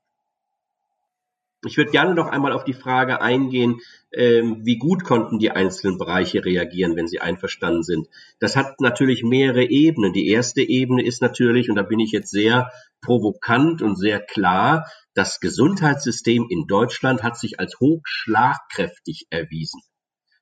Ich 1.65 1.77
würde 1.77 1.91
gerne 1.91 2.13
noch 2.13 2.27
einmal 2.27 2.51
auf 2.51 2.63
die 2.63 2.73
Frage 2.73 3.21
eingehen, 3.21 3.81
äh, 4.11 4.43
wie 4.43 4.77
gut 4.77 5.03
konnten 5.03 5.39
die 5.39 5.51
einzelnen 5.51 5.97
Bereiche 5.97 6.45
reagieren, 6.45 6.95
wenn 6.95 7.07
sie 7.07 7.19
einverstanden 7.19 7.83
sind. 7.83 8.07
Das 8.39 8.55
hat 8.55 8.79
natürlich 8.79 9.23
mehrere 9.23 9.63
Ebenen. 9.63 10.13
Die 10.13 10.27
erste 10.27 10.61
Ebene 10.61 11.03
ist 11.03 11.21
natürlich, 11.21 11.69
und 11.69 11.75
da 11.75 11.81
bin 11.81 11.99
ich 11.99 12.11
jetzt 12.11 12.29
sehr 12.29 12.71
provokant 13.01 13.81
und 13.81 13.97
sehr 13.97 14.19
klar, 14.19 14.85
das 15.15 15.39
Gesundheitssystem 15.39 16.47
in 16.49 16.67
Deutschland 16.67 17.23
hat 17.23 17.37
sich 17.37 17.59
als 17.59 17.79
hochschlagkräftig 17.79 19.27
erwiesen. 19.29 19.81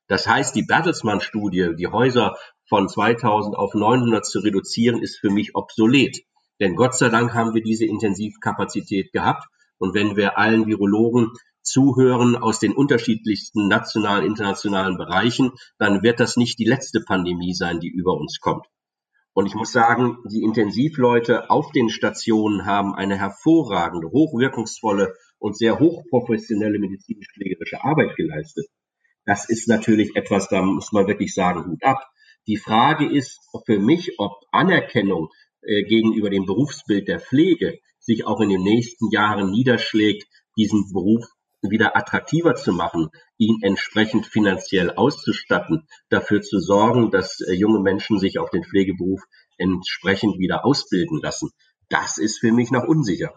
Das 0.06 0.26
heißt, 0.26 0.54
die 0.54 0.64
Bertelsmann-Studie, 0.64 1.76
die 1.78 1.86
Häuser 1.86 2.36
von 2.68 2.88
2000 2.88 3.56
auf 3.56 3.74
900 3.74 4.24
zu 4.24 4.40
reduzieren, 4.40 5.00
ist 5.02 5.18
für 5.18 5.30
mich 5.30 5.54
obsolet. 5.54 6.24
Denn 6.60 6.76
Gott 6.76 6.94
sei 6.94 7.08
Dank 7.08 7.34
haben 7.34 7.54
wir 7.54 7.62
diese 7.62 7.86
Intensivkapazität 7.86 9.12
gehabt. 9.12 9.46
Und 9.78 9.94
wenn 9.94 10.16
wir 10.16 10.38
allen 10.38 10.66
Virologen 10.66 11.32
zuhören 11.62 12.36
aus 12.36 12.58
den 12.58 12.72
unterschiedlichsten 12.72 13.68
nationalen, 13.68 14.26
internationalen 14.26 14.96
Bereichen, 14.96 15.52
dann 15.78 16.02
wird 16.02 16.20
das 16.20 16.36
nicht 16.36 16.58
die 16.58 16.66
letzte 16.66 17.00
Pandemie 17.00 17.54
sein, 17.54 17.80
die 17.80 17.88
über 17.88 18.12
uns 18.12 18.38
kommt. 18.40 18.66
Und 19.32 19.46
ich 19.46 19.54
muss 19.54 19.72
sagen, 19.72 20.18
die 20.30 20.42
Intensivleute 20.42 21.50
auf 21.50 21.72
den 21.72 21.88
Stationen 21.88 22.66
haben 22.66 22.94
eine 22.94 23.18
hervorragende, 23.18 24.08
hochwirkungsvolle 24.08 25.14
und 25.38 25.56
sehr 25.56 25.80
hochprofessionelle 25.80 26.78
medizinisch-pflegerische 26.78 27.82
Arbeit 27.82 28.14
geleistet. 28.14 28.66
Das 29.26 29.48
ist 29.48 29.68
natürlich 29.68 30.16
etwas, 30.16 30.48
da 30.48 30.62
muss 30.62 30.92
man 30.92 31.06
wirklich 31.06 31.34
sagen, 31.34 31.66
Hut 31.66 31.82
ab. 31.82 32.04
Die 32.46 32.56
Frage 32.56 33.10
ist 33.10 33.40
für 33.64 33.78
mich, 33.78 34.18
ob 34.18 34.32
Anerkennung 34.52 35.30
äh, 35.62 35.82
gegenüber 35.84 36.28
dem 36.28 36.44
Berufsbild 36.44 37.08
der 37.08 37.20
Pflege 37.20 37.78
sich 37.98 38.26
auch 38.26 38.40
in 38.40 38.50
den 38.50 38.62
nächsten 38.62 39.10
Jahren 39.10 39.50
niederschlägt, 39.50 40.26
diesen 40.58 40.92
Beruf 40.92 41.24
wieder 41.62 41.96
attraktiver 41.96 42.54
zu 42.54 42.72
machen, 42.72 43.08
ihn 43.38 43.58
entsprechend 43.62 44.26
finanziell 44.26 44.90
auszustatten, 44.90 45.86
dafür 46.10 46.42
zu 46.42 46.60
sorgen, 46.60 47.10
dass 47.10 47.40
äh, 47.40 47.54
junge 47.54 47.80
Menschen 47.80 48.18
sich 48.18 48.38
auf 48.38 48.50
den 48.50 48.64
Pflegeberuf 48.64 49.22
entsprechend 49.56 50.38
wieder 50.38 50.66
ausbilden 50.66 51.20
lassen. 51.22 51.50
Das 51.88 52.18
ist 52.18 52.40
für 52.40 52.52
mich 52.52 52.70
noch 52.70 52.84
unsicher. 52.84 53.32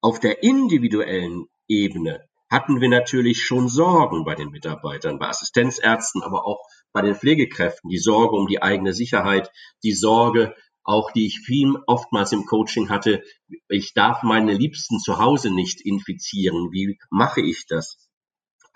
Auf 0.00 0.18
der 0.18 0.42
individuellen 0.42 1.46
Ebene 1.68 2.27
hatten 2.50 2.80
wir 2.80 2.88
natürlich 2.88 3.42
schon 3.42 3.68
Sorgen 3.68 4.24
bei 4.24 4.34
den 4.34 4.50
Mitarbeitern, 4.50 5.18
bei 5.18 5.28
Assistenzärzten, 5.28 6.22
aber 6.22 6.46
auch 6.46 6.64
bei 6.92 7.02
den 7.02 7.14
Pflegekräften. 7.14 7.90
Die 7.90 7.98
Sorge 7.98 8.36
um 8.36 8.46
die 8.46 8.62
eigene 8.62 8.94
Sicherheit, 8.94 9.50
die 9.82 9.92
Sorge, 9.92 10.54
auch 10.82 11.12
die 11.12 11.26
ich 11.26 11.40
viel 11.40 11.74
oftmals 11.86 12.32
im 12.32 12.46
Coaching 12.46 12.88
hatte, 12.88 13.22
ich 13.68 13.92
darf 13.92 14.22
meine 14.22 14.54
Liebsten 14.54 14.98
zu 14.98 15.18
Hause 15.18 15.50
nicht 15.50 15.84
infizieren. 15.84 16.72
Wie 16.72 16.98
mache 17.10 17.42
ich 17.42 17.66
das? 17.66 18.07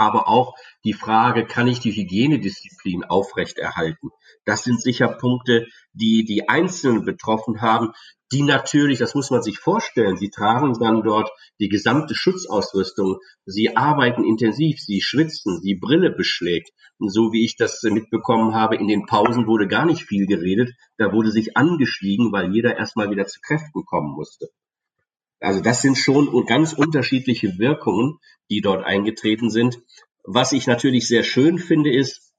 Aber 0.02 0.28
auch 0.28 0.54
die 0.84 0.92
Frage, 0.92 1.46
kann 1.46 1.68
ich 1.68 1.78
die 1.78 1.92
Hygienedisziplin 1.92 3.04
aufrechterhalten? 3.04 4.10
Das 4.44 4.64
sind 4.64 4.82
sicher 4.82 5.08
Punkte, 5.08 5.66
die 5.92 6.24
die 6.24 6.48
Einzelnen 6.48 7.04
betroffen 7.04 7.60
haben, 7.60 7.92
die 8.32 8.42
natürlich, 8.42 8.98
das 8.98 9.14
muss 9.14 9.30
man 9.30 9.42
sich 9.42 9.58
vorstellen, 9.58 10.16
sie 10.16 10.30
tragen 10.30 10.72
dann 10.80 11.02
dort 11.02 11.30
die 11.60 11.68
gesamte 11.68 12.14
Schutzausrüstung, 12.14 13.18
sie 13.44 13.76
arbeiten 13.76 14.24
intensiv, 14.24 14.80
sie 14.80 15.02
schwitzen, 15.02 15.60
sie 15.60 15.74
Brille 15.74 16.10
beschlägt. 16.10 16.70
Und 16.98 17.10
so 17.12 17.32
wie 17.32 17.44
ich 17.44 17.56
das 17.56 17.82
mitbekommen 17.82 18.54
habe, 18.54 18.76
in 18.76 18.88
den 18.88 19.06
Pausen 19.06 19.46
wurde 19.46 19.68
gar 19.68 19.84
nicht 19.84 20.02
viel 20.02 20.26
geredet, 20.26 20.72
da 20.96 21.12
wurde 21.12 21.30
sich 21.30 21.56
angeschwiegen, 21.56 22.32
weil 22.32 22.52
jeder 22.52 22.76
erstmal 22.76 23.10
wieder 23.10 23.26
zu 23.26 23.40
Kräften 23.40 23.84
kommen 23.84 24.14
musste. 24.14 24.48
Also 25.42 25.60
das 25.60 25.82
sind 25.82 25.98
schon 25.98 26.46
ganz 26.46 26.72
unterschiedliche 26.72 27.58
Wirkungen, 27.58 28.18
die 28.48 28.60
dort 28.60 28.84
eingetreten 28.84 29.50
sind. 29.50 29.80
Was 30.24 30.52
ich 30.52 30.68
natürlich 30.68 31.08
sehr 31.08 31.24
schön 31.24 31.58
finde, 31.58 31.92
ist, 31.92 32.32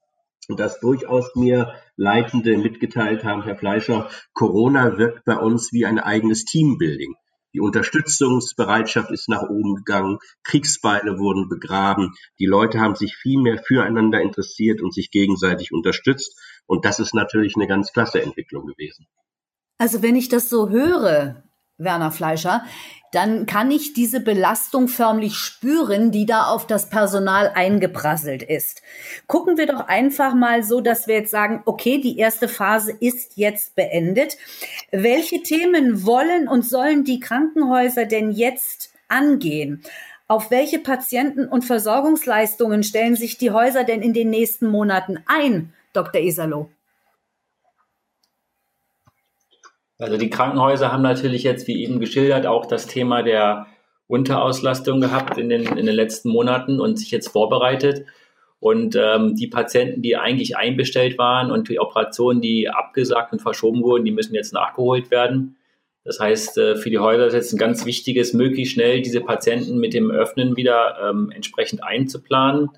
dass 0.48 0.80
durchaus 0.80 1.34
mir 1.34 1.74
Leitende 1.96 2.56
mitgeteilt 2.56 3.22
haben, 3.24 3.44
Herr 3.44 3.56
Fleischer, 3.56 4.08
Corona 4.32 4.96
wirkt 4.96 5.24
bei 5.26 5.36
uns 5.36 5.70
wie 5.72 5.84
ein 5.84 5.98
eigenes 5.98 6.46
Teambuilding. 6.46 7.14
Die 7.52 7.60
Unterstützungsbereitschaft 7.60 9.10
ist 9.10 9.28
nach 9.28 9.42
oben 9.42 9.76
gegangen, 9.76 10.18
Kriegsbeile 10.42 11.18
wurden 11.18 11.48
begraben, 11.48 12.14
die 12.40 12.46
Leute 12.46 12.80
haben 12.80 12.96
sich 12.96 13.14
viel 13.16 13.40
mehr 13.40 13.58
füreinander 13.58 14.20
interessiert 14.20 14.82
und 14.82 14.92
sich 14.92 15.10
gegenseitig 15.10 15.72
unterstützt. 15.72 16.36
Und 16.66 16.84
das 16.84 16.98
ist 16.98 17.14
natürlich 17.14 17.54
eine 17.54 17.68
ganz 17.68 17.92
klasse 17.92 18.22
Entwicklung 18.22 18.66
gewesen. 18.66 19.06
Also 19.78 20.02
wenn 20.02 20.16
ich 20.16 20.28
das 20.28 20.48
so 20.48 20.70
höre, 20.70 21.43
Werner 21.78 22.12
Fleischer, 22.12 22.64
dann 23.14 23.46
kann 23.46 23.70
ich 23.70 23.92
diese 23.92 24.20
Belastung 24.20 24.88
förmlich 24.88 25.36
spüren, 25.36 26.10
die 26.10 26.26
da 26.26 26.46
auf 26.46 26.66
das 26.66 26.88
Personal 26.90 27.52
eingeprasselt 27.54 28.42
ist. 28.42 28.82
Gucken 29.28 29.56
wir 29.56 29.66
doch 29.66 29.86
einfach 29.86 30.34
mal 30.34 30.64
so, 30.64 30.80
dass 30.80 31.06
wir 31.06 31.16
jetzt 31.16 31.30
sagen, 31.30 31.62
okay, 31.64 32.00
die 32.00 32.18
erste 32.18 32.48
Phase 32.48 32.92
ist 32.98 33.36
jetzt 33.36 33.76
beendet. 33.76 34.36
Welche 34.90 35.42
Themen 35.42 36.04
wollen 36.04 36.48
und 36.48 36.64
sollen 36.66 37.04
die 37.04 37.20
Krankenhäuser 37.20 38.06
denn 38.06 38.32
jetzt 38.32 38.92
angehen? 39.08 39.82
Auf 40.26 40.50
welche 40.50 40.80
Patienten- 40.80 41.46
und 41.46 41.64
Versorgungsleistungen 41.64 42.82
stellen 42.82 43.14
sich 43.14 43.38
die 43.38 43.52
Häuser 43.52 43.84
denn 43.84 44.02
in 44.02 44.12
den 44.12 44.30
nächsten 44.30 44.66
Monaten 44.66 45.18
ein, 45.26 45.72
Dr. 45.92 46.20
Isalo? 46.20 46.70
Also 49.98 50.16
die 50.16 50.30
Krankenhäuser 50.30 50.92
haben 50.92 51.02
natürlich 51.02 51.44
jetzt, 51.44 51.68
wie 51.68 51.82
eben 51.82 52.00
geschildert, 52.00 52.46
auch 52.46 52.66
das 52.66 52.86
Thema 52.86 53.22
der 53.22 53.66
Unterauslastung 54.06 55.00
gehabt 55.00 55.38
in 55.38 55.48
den, 55.48 55.62
in 55.62 55.86
den 55.86 55.94
letzten 55.94 56.30
Monaten 56.30 56.80
und 56.80 56.98
sich 56.98 57.10
jetzt 57.10 57.28
vorbereitet. 57.28 58.04
Und 58.58 58.96
ähm, 58.96 59.34
die 59.34 59.46
Patienten, 59.46 60.02
die 60.02 60.16
eigentlich 60.16 60.56
einbestellt 60.56 61.18
waren 61.18 61.50
und 61.50 61.68
die 61.68 61.78
Operationen, 61.78 62.40
die 62.40 62.68
abgesagt 62.68 63.32
und 63.32 63.42
verschoben 63.42 63.82
wurden, 63.82 64.04
die 64.04 64.10
müssen 64.10 64.34
jetzt 64.34 64.52
nachgeholt 64.52 65.10
werden. 65.10 65.56
Das 66.02 66.18
heißt, 66.18 66.58
äh, 66.58 66.76
für 66.76 66.90
die 66.90 66.98
Häuser 66.98 67.26
ist 67.26 67.34
jetzt 67.34 67.52
ein 67.52 67.58
ganz 67.58 67.84
wichtiges, 67.84 68.32
möglichst 68.32 68.74
schnell 68.74 69.02
diese 69.02 69.20
Patienten 69.20 69.78
mit 69.78 69.94
dem 69.94 70.10
Öffnen 70.10 70.56
wieder 70.56 70.96
ähm, 71.02 71.30
entsprechend 71.30 71.84
einzuplanen 71.84 72.70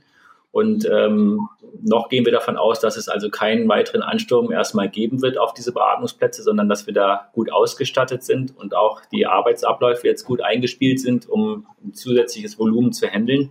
und 0.56 0.88
ähm, 0.90 1.50
noch 1.82 2.08
gehen 2.08 2.24
wir 2.24 2.32
davon 2.32 2.56
aus, 2.56 2.80
dass 2.80 2.96
es 2.96 3.10
also 3.10 3.28
keinen 3.28 3.68
weiteren 3.68 4.00
Ansturm 4.00 4.50
erstmal 4.50 4.88
geben 4.88 5.20
wird 5.20 5.36
auf 5.36 5.52
diese 5.52 5.70
Beatmungsplätze, 5.70 6.42
sondern 6.42 6.66
dass 6.66 6.86
wir 6.86 6.94
da 6.94 7.28
gut 7.34 7.52
ausgestattet 7.52 8.24
sind 8.24 8.56
und 8.56 8.74
auch 8.74 9.02
die 9.12 9.26
Arbeitsabläufe 9.26 10.06
jetzt 10.06 10.24
gut 10.24 10.40
eingespielt 10.40 10.98
sind, 10.98 11.28
um 11.28 11.66
zusätzliches 11.92 12.58
Volumen 12.58 12.94
zu 12.94 13.06
handeln. 13.06 13.50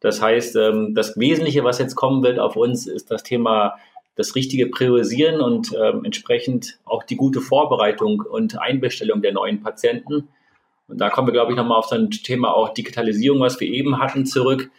Das 0.00 0.20
heißt, 0.20 0.56
ähm, 0.56 0.92
das 0.92 1.16
Wesentliche, 1.16 1.62
was 1.62 1.78
jetzt 1.78 1.94
kommen 1.94 2.24
wird 2.24 2.40
auf 2.40 2.56
uns, 2.56 2.88
ist 2.88 3.12
das 3.12 3.22
Thema 3.22 3.76
das 4.16 4.34
richtige 4.34 4.66
Priorisieren 4.66 5.40
und 5.40 5.72
ähm, 5.80 6.04
entsprechend 6.04 6.80
auch 6.84 7.04
die 7.04 7.14
gute 7.14 7.42
Vorbereitung 7.42 8.24
und 8.28 8.60
Einbestellung 8.60 9.22
der 9.22 9.34
neuen 9.34 9.62
Patienten. 9.62 10.26
Und 10.88 11.00
da 11.00 11.10
kommen 11.10 11.28
wir, 11.28 11.32
glaube 11.32 11.52
ich, 11.52 11.56
nochmal 11.56 11.78
auf 11.78 11.86
so 11.86 11.94
ein 11.94 12.10
Thema 12.10 12.52
auch 12.52 12.74
Digitalisierung, 12.74 13.38
was 13.38 13.60
wir 13.60 13.68
eben 13.68 14.00
hatten, 14.00 14.26
zurück. 14.26 14.72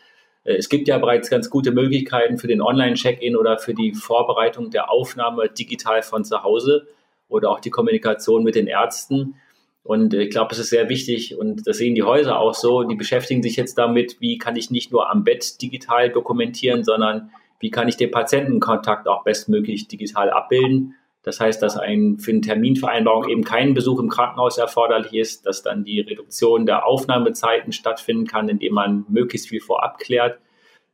Äh, 0.45 0.55
es 0.55 0.69
gibt 0.69 0.87
ja 0.87 0.97
bereits 0.97 1.29
ganz 1.29 1.49
gute 1.49 1.71
Möglichkeiten 1.71 2.37
für 2.37 2.47
den 2.47 2.61
Online-Check-in 2.61 3.35
oder 3.35 3.57
für 3.57 3.73
die 3.73 3.93
Vorbereitung 3.93 4.71
der 4.71 4.89
Aufnahme 4.89 5.49
digital 5.49 6.01
von 6.01 6.23
zu 6.23 6.43
Hause 6.43 6.87
oder 7.27 7.49
auch 7.49 7.59
die 7.59 7.71
Kommunikation 7.71 8.43
mit 8.43 8.55
den 8.55 8.67
Ärzten. 8.67 9.35
Und 9.83 10.13
ich 10.15 10.31
glaube, 10.31 10.51
es 10.51 10.59
ist 10.59 10.69
sehr 10.69 10.89
wichtig 10.89 11.37
und 11.37 11.67
das 11.67 11.77
sehen 11.77 11.93
die 11.93 12.03
Häuser 12.03 12.39
auch 12.39 12.55
so. 12.55 12.83
Die 12.83 12.95
beschäftigen 12.95 13.43
sich 13.43 13.55
jetzt 13.55 13.77
damit, 13.77 14.19
wie 14.19 14.37
kann 14.37 14.55
ich 14.55 14.71
nicht 14.71 14.91
nur 14.91 15.11
am 15.11 15.23
Bett 15.23 15.61
digital 15.61 16.09
dokumentieren, 16.09 16.83
sondern 16.83 17.29
wie 17.59 17.69
kann 17.69 17.87
ich 17.87 17.95
den 17.95 18.09
Patientenkontakt 18.09 19.07
auch 19.07 19.23
bestmöglich 19.23 19.87
digital 19.87 20.31
abbilden. 20.31 20.95
Das 21.25 21.39
heißt, 21.39 21.59
dass 21.63 21.75
ein, 21.75 22.19
für 22.19 22.29
eine 22.29 22.41
Terminvereinbarung 22.41 23.27
eben 23.27 23.43
kein 23.43 23.73
Besuch 23.73 23.99
im 23.99 24.09
Krankenhaus 24.09 24.59
erforderlich 24.59 25.13
ist, 25.13 25.47
dass 25.47 25.63
dann 25.63 25.83
die 25.83 25.99
Reduktion 26.01 26.67
der 26.67 26.85
Aufnahmezeiten 26.85 27.73
stattfinden 27.73 28.27
kann, 28.27 28.47
indem 28.47 28.75
man 28.75 29.05
möglichst 29.09 29.49
viel 29.49 29.59
vorab 29.59 29.97
klärt. 29.97 30.37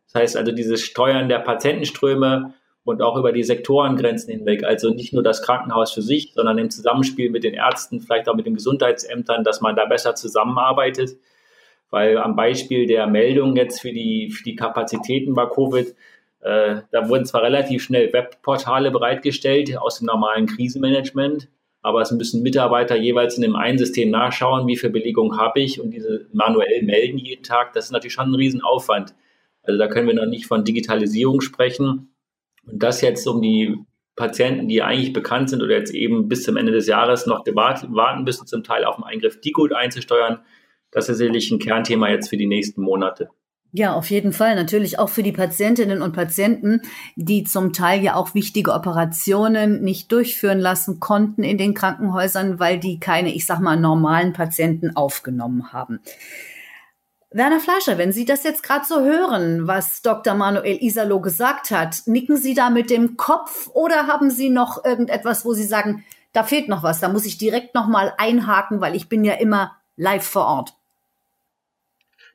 Das 0.05 0.21
heißt 0.21 0.37
also, 0.37 0.53
dieses 0.53 0.81
Steuern 0.81 1.27
der 1.27 1.39
Patientenströme 1.39 2.53
und 2.85 3.01
auch 3.01 3.17
über 3.17 3.33
die 3.33 3.43
Sektorengrenzen 3.43 4.31
hinweg, 4.33 4.63
also 4.63 4.89
nicht 4.89 5.11
nur 5.11 5.21
das 5.21 5.41
Krankenhaus 5.43 5.91
für 5.91 6.01
sich, 6.01 6.31
sondern 6.33 6.57
im 6.57 6.69
Zusammenspiel 6.69 7.29
mit 7.29 7.43
den 7.43 7.53
Ärzten, 7.53 7.99
vielleicht 7.99 8.29
auch 8.29 8.35
mit 8.35 8.45
den 8.45 8.55
Gesundheitsämtern, 8.55 9.43
dass 9.43 9.59
man 9.59 9.75
da 9.75 9.85
besser 9.85 10.15
zusammenarbeitet. 10.15 11.17
Weil 11.89 12.17
am 12.17 12.37
Beispiel 12.37 12.87
der 12.87 13.05
Meldung 13.05 13.57
jetzt 13.57 13.81
für 13.81 13.91
die, 13.91 14.31
für 14.31 14.45
die 14.45 14.55
Kapazitäten 14.55 15.33
bei 15.33 15.45
Covid 15.45 15.93
da 16.43 17.07
wurden 17.07 17.25
zwar 17.25 17.43
relativ 17.43 17.83
schnell 17.83 18.11
Webportale 18.13 18.91
bereitgestellt 18.91 19.77
aus 19.77 19.99
dem 19.99 20.07
normalen 20.07 20.47
Krisenmanagement, 20.47 21.47
aber 21.81 22.01
es 22.01 22.11
müssen 22.11 22.43
Mitarbeiter 22.43 22.95
jeweils 22.95 23.35
in 23.35 23.41
dem 23.41 23.55
einen 23.55 23.77
System 23.77 24.11
nachschauen, 24.11 24.67
wie 24.67 24.77
viel 24.77 24.91
Belegung 24.91 25.37
habe 25.37 25.59
ich 25.59 25.79
und 25.79 25.91
diese 25.91 26.27
manuell 26.31 26.83
melden 26.83 27.17
jeden 27.17 27.43
Tag. 27.43 27.73
Das 27.73 27.85
ist 27.85 27.91
natürlich 27.91 28.13
schon 28.13 28.29
ein 28.29 28.35
Riesenaufwand. 28.35 29.15
Also 29.63 29.79
da 29.79 29.87
können 29.87 30.07
wir 30.07 30.15
noch 30.15 30.25
nicht 30.25 30.45
von 30.45 30.63
Digitalisierung 30.63 31.41
sprechen. 31.41 32.15
Und 32.65 32.83
das 32.83 33.01
jetzt 33.01 33.27
um 33.27 33.41
die 33.41 33.77
Patienten, 34.15 34.67
die 34.67 34.83
eigentlich 34.83 35.13
bekannt 35.13 35.49
sind 35.49 35.63
oder 35.63 35.75
jetzt 35.75 35.93
eben 35.93 36.27
bis 36.27 36.43
zum 36.43 36.57
Ende 36.57 36.71
des 36.71 36.87
Jahres 36.87 37.25
noch 37.25 37.45
warten 37.47 38.23
müssen, 38.23 38.45
zum 38.45 38.63
Teil 38.63 38.85
auf 38.85 38.97
den 38.97 39.05
Eingriff, 39.05 39.39
die 39.41 39.51
gut 39.51 39.73
einzusteuern, 39.73 40.39
das 40.91 41.09
ist 41.09 41.17
sicherlich 41.17 41.49
ein 41.51 41.59
Kernthema 41.59 42.09
jetzt 42.09 42.29
für 42.29 42.37
die 42.37 42.47
nächsten 42.47 42.81
Monate. 42.81 43.29
Ja, 43.73 43.93
auf 43.93 44.09
jeden 44.09 44.33
Fall. 44.33 44.55
Natürlich 44.55 44.99
auch 44.99 45.07
für 45.07 45.23
die 45.23 45.31
Patientinnen 45.31 46.01
und 46.01 46.11
Patienten, 46.11 46.81
die 47.15 47.45
zum 47.45 47.71
Teil 47.71 48.03
ja 48.03 48.15
auch 48.15 48.33
wichtige 48.33 48.73
Operationen 48.73 49.81
nicht 49.81 50.11
durchführen 50.11 50.59
lassen 50.59 50.99
konnten 50.99 51.43
in 51.43 51.57
den 51.57 51.73
Krankenhäusern, 51.73 52.59
weil 52.59 52.79
die 52.79 52.99
keine, 52.99 53.33
ich 53.33 53.45
sag 53.45 53.61
mal, 53.61 53.77
normalen 53.77 54.33
Patienten 54.33 54.95
aufgenommen 54.97 55.71
haben. 55.71 56.01
Werner 57.33 57.61
Fleischer, 57.61 57.97
wenn 57.97 58.11
Sie 58.11 58.25
das 58.25 58.43
jetzt 58.43 58.61
gerade 58.61 58.83
so 58.85 58.99
hören, 59.05 59.65
was 59.65 60.01
Dr. 60.01 60.33
Manuel 60.33 60.83
Isalo 60.83 61.21
gesagt 61.21 61.71
hat, 61.71 62.01
nicken 62.07 62.35
Sie 62.35 62.53
da 62.53 62.69
mit 62.69 62.89
dem 62.89 63.15
Kopf 63.15 63.69
oder 63.73 64.07
haben 64.07 64.29
Sie 64.29 64.49
noch 64.49 64.83
irgendetwas, 64.83 65.45
wo 65.45 65.53
Sie 65.53 65.63
sagen, 65.63 66.03
da 66.33 66.43
fehlt 66.43 66.67
noch 66.67 66.83
was, 66.83 66.99
da 66.99 67.07
muss 67.07 67.25
ich 67.25 67.37
direkt 67.37 67.73
noch 67.73 67.87
mal 67.87 68.13
einhaken, 68.17 68.81
weil 68.81 68.97
ich 68.97 69.07
bin 69.07 69.23
ja 69.23 69.35
immer 69.35 69.77
live 69.95 70.27
vor 70.27 70.45
Ort. 70.45 70.73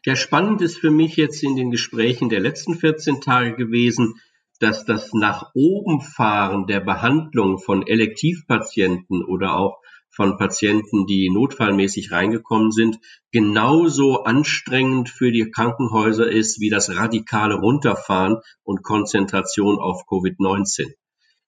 Ja, 0.06 0.14
spannend 0.14 0.62
ist 0.62 0.78
für 0.78 0.92
mich 0.92 1.16
jetzt 1.16 1.42
in 1.42 1.56
den 1.56 1.72
Gesprächen 1.72 2.28
der 2.28 2.38
letzten 2.38 2.76
14 2.76 3.20
Tage 3.20 3.56
gewesen, 3.56 4.14
dass 4.60 4.84
das 4.84 5.12
nach 5.12 5.50
oben 5.52 6.00
fahren 6.00 6.68
der 6.68 6.78
Behandlung 6.78 7.58
von 7.58 7.84
Elektivpatienten 7.84 9.24
oder 9.24 9.56
auch 9.56 9.80
von 10.08 10.38
Patienten, 10.38 11.06
die 11.06 11.28
notfallmäßig 11.28 12.12
reingekommen 12.12 12.70
sind, 12.70 13.00
genauso 13.32 14.22
anstrengend 14.22 15.08
für 15.08 15.32
die 15.32 15.50
Krankenhäuser 15.50 16.30
ist 16.30 16.60
wie 16.60 16.70
das 16.70 16.94
radikale 16.94 17.56
Runterfahren 17.56 18.36
und 18.62 18.84
Konzentration 18.84 19.80
auf 19.80 20.02
Covid-19. 20.08 20.92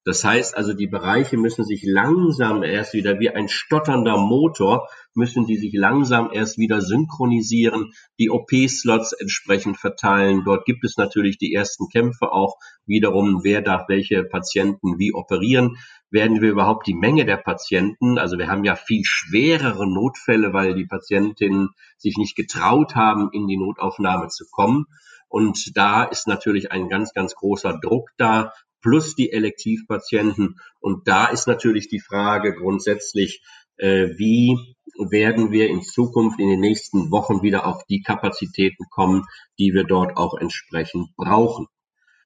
Das 0.09 0.25
heißt 0.25 0.57
also, 0.57 0.73
die 0.73 0.87
Bereiche 0.87 1.37
müssen 1.37 1.65
sich 1.65 1.83
langsam 1.85 2.62
erst 2.62 2.95
wieder 2.95 3.21
wie 3.21 3.29
ein 3.29 3.47
stotternder 3.47 4.17
Motor, 4.17 4.88
müssen 5.12 5.45
die 5.45 5.59
sich 5.59 5.75
langsam 5.75 6.31
erst 6.33 6.57
wieder 6.57 6.81
synchronisieren, 6.81 7.93
die 8.19 8.31
OP-Slots 8.31 9.12
entsprechend 9.12 9.77
verteilen. 9.77 10.45
Dort 10.47 10.65
gibt 10.65 10.83
es 10.87 10.97
natürlich 10.97 11.37
die 11.37 11.53
ersten 11.53 11.91
Kämpfe 11.91 12.33
auch 12.33 12.57
wiederum, 12.87 13.41
wer 13.43 13.61
darf 13.61 13.83
welche 13.91 14.25
Patienten 14.25 14.99
wie 14.99 15.12
operieren. 15.12 15.77
Werden 16.11 16.41
wir 16.41 16.53
überhaupt 16.53 16.87
die 16.87 16.95
Menge 16.95 17.27
der 17.27 17.37
Patienten, 17.37 18.17
also 18.17 18.38
wir 18.38 18.49
haben 18.49 18.65
ja 18.65 18.77
viel 18.77 19.03
schwerere 19.05 19.87
Notfälle, 19.87 20.55
weil 20.55 20.75
die 20.75 20.87
Patientinnen 20.87 21.69
sich 21.99 22.17
nicht 22.17 22.35
getraut 22.35 22.95
haben, 22.95 23.29
in 23.35 23.47
die 23.47 23.59
Notaufnahme 23.59 24.29
zu 24.29 24.47
kommen. 24.50 24.87
Und 25.29 25.77
da 25.77 26.05
ist 26.05 26.27
natürlich 26.27 26.73
ein 26.73 26.88
ganz, 26.88 27.12
ganz 27.12 27.35
großer 27.35 27.79
Druck 27.83 28.09
da, 28.17 28.55
plus 28.81 29.15
die 29.15 29.33
Elektivpatienten. 29.33 30.57
Und 30.81 31.09
da 31.09 31.27
ist 31.27 31.47
natürlich 31.47 31.89
die 31.89 32.01
Frage 32.01 32.55
grundsätzlich, 32.55 33.43
äh, 33.77 34.09
wie 34.17 34.57
werden 34.99 35.53
wir 35.53 35.69
in 35.69 35.83
Zukunft 35.83 36.41
in 36.41 36.49
den 36.49 36.61
nächsten 36.61 37.11
Wochen 37.11 37.43
wieder 37.43 37.67
auf 37.67 37.85
die 37.85 38.03
Kapazitäten 38.03 38.87
kommen, 38.91 39.25
die 39.59 39.73
wir 39.73 39.85
dort 39.85 40.17
auch 40.17 40.35
entsprechend 40.39 41.15
brauchen. 41.17 41.67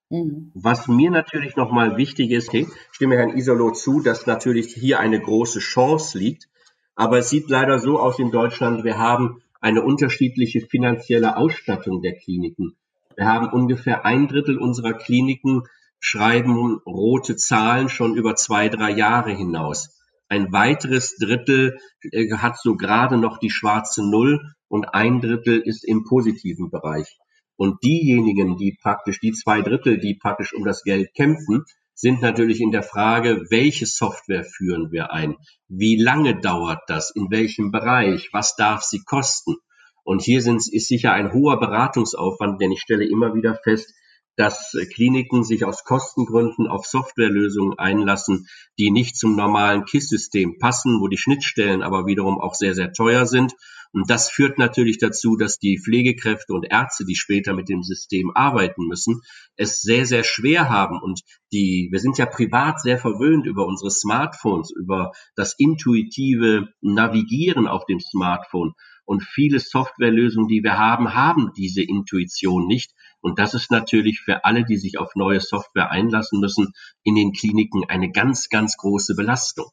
Mhm. 0.09 0.51
Was 0.55 0.89
mir 0.89 1.11
natürlich 1.11 1.57
nochmal 1.57 1.97
wichtig 1.97 2.31
ist, 2.31 2.53
ich 2.55 2.67
stimme 2.93 3.17
Herrn 3.17 3.37
Isolo 3.37 3.73
zu, 3.73 4.01
dass 4.01 4.27
natürlich 4.27 4.75
hier 4.75 5.01
eine 5.01 5.21
große 5.21 5.61
Chance 5.61 6.19
liegt. 6.19 6.49
Aber 6.95 7.19
es 7.19 7.31
sieht 7.31 7.49
leider 7.49 7.79
so 7.79 7.99
aus 7.99 8.19
in 8.19 8.31
Deutschland, 8.31 8.85
wir 8.85 8.99
haben 8.99 9.43
eine 9.61 9.83
unterschiedliche 9.83 10.61
finanzielle 10.61 11.37
Ausstattung 11.37 12.03
der 12.03 12.15
Kliniken. 12.15 12.77
Wir 13.17 13.27
haben 13.27 13.49
ungefähr 13.49 14.05
ein 14.05 14.29
Drittel 14.29 14.59
unserer 14.59 14.95
Kliniken 14.95 15.63
schreiben 16.03 16.81
rote 16.85 17.37
Zahlen 17.37 17.89
schon 17.89 18.17
über 18.17 18.35
zwei, 18.35 18.69
drei 18.69 18.91
Jahre 18.91 19.31
hinaus. 19.31 19.97
Ein 20.29 20.53
weiteres 20.53 21.17
Drittel 21.17 21.79
äh, 22.11 22.33
hat 22.33 22.59
so 22.59 22.75
gerade 22.75 23.17
noch 23.17 23.39
die 23.39 23.51
schwarze 23.51 24.03
Null 24.03 24.41
und 24.69 24.87
ein 24.95 25.21
Drittel 25.21 25.61
ist 25.61 25.85
im 25.85 26.05
positiven 26.05 26.71
Bereich. 26.71 27.19
Und 27.57 27.85
diejenigen, 27.85 28.57
die 28.57 28.77
praktisch, 28.83 29.21
die 29.21 29.33
zwei 29.33 29.63
Drittel, 29.63 29.99
die 29.99 30.19
praktisch 30.21 30.53
um 30.53 30.65
das 30.65 30.83
Geld 30.83 31.15
kämpfen, 31.15 31.65
sind 31.95 32.21
natürlich 32.21 32.61
in 32.61 32.73
der 32.73 32.83
Frage, 32.83 33.47
welche 33.51 33.87
Software 33.87 34.45
führen 34.45 34.91
wir 34.91 35.13
ein? 35.13 35.37
Wie 35.69 36.03
lange 36.03 36.41
dauert 36.41 36.81
das? 36.89 37.13
In 37.15 37.31
welchem 37.31 37.71
Bereich? 37.71 38.31
Was 38.33 38.57
darf 38.57 38.83
sie 38.83 39.05
kosten? 39.05 39.55
Und 40.03 40.23
hier 40.23 40.43
sind, 40.43 40.67
ist 40.73 40.89
sicher 40.89 41.13
ein 41.13 41.33
hoher 41.33 41.61
Beratungsaufwand, 41.61 42.61
denn 42.61 42.73
ich 42.73 42.81
stelle 42.81 43.09
immer 43.09 43.35
wieder 43.35 43.55
fest, 43.63 43.95
dass 44.37 44.77
Kliniken 44.95 45.45
sich 45.45 45.65
aus 45.65 45.85
Kostengründen 45.85 46.67
auf 46.67 46.87
Softwarelösungen 46.87 47.79
einlassen, 47.79 48.47
die 48.79 48.91
nicht 48.91 49.17
zum 49.17 49.37
normalen 49.37 49.85
KISS-System 49.85 50.59
passen, 50.59 51.01
wo 51.01 51.09
die 51.09 51.19
Schnittstellen 51.19 51.83
aber 51.83 52.07
wiederum 52.07 52.41
auch 52.41 52.55
sehr, 52.55 52.75
sehr 52.75 52.93
teuer 52.93 53.27
sind. 53.27 53.55
Und 53.93 54.09
das 54.09 54.31
führt 54.31 54.59
natürlich 54.59 54.97
dazu, 54.99 55.37
dass 55.37 55.59
die 55.59 55.79
Pflegekräfte 55.79 56.55
und 56.55 56.65
Ärzte, 56.65 57.05
die 57.05 57.15
später 57.15 57.53
mit 57.53 57.69
dem 57.69 57.83
System 57.83 58.33
arbeiten 58.35 58.87
müssen, 58.87 59.21
es 59.57 59.83
sehr, 59.83 60.07
sehr 60.07 60.25
schwer 60.25 60.71
haben. 60.71 60.99
Und 61.03 61.21
die, 61.53 61.89
wir 61.93 62.01
sind 62.01 62.17
ja 62.17 62.25
privat 62.25 62.81
sehr 62.81 62.99
verwöhnt 62.99 63.47
über 63.47 63.67
unsere 63.67 63.91
Smartphones, 63.91 64.71
über 64.71 65.13
das 65.37 65.55
intuitive 65.59 66.69
Navigieren 66.81 67.69
auf 67.69 67.85
dem 67.85 68.01
Smartphone. 68.01 68.73
Und 69.05 69.25
viele 69.25 69.61
Softwarelösungen, 69.61 70.49
die 70.49 70.63
wir 70.63 70.79
haben, 70.79 71.15
haben 71.15 71.51
diese 71.55 71.83
Intuition 71.83 72.67
nicht. 72.67 72.93
Und 73.23 73.39
das 73.39 73.55
ist 73.55 73.71
natürlich 73.71 74.21
für 74.21 74.45
alle, 74.45 74.65
die 74.65 74.77
sich 74.77 74.99
auf 74.99 75.15
neue 75.15 75.41
Software 75.41 75.91
einlassen 75.91 76.41
müssen, 76.41 76.73
in 77.05 77.15
den 77.15 77.33
Kliniken 77.33 77.85
eine 77.89 78.11
ganz, 78.11 78.49
ganz 78.49 78.77
große 78.77 79.15
Belastung. 79.15 79.71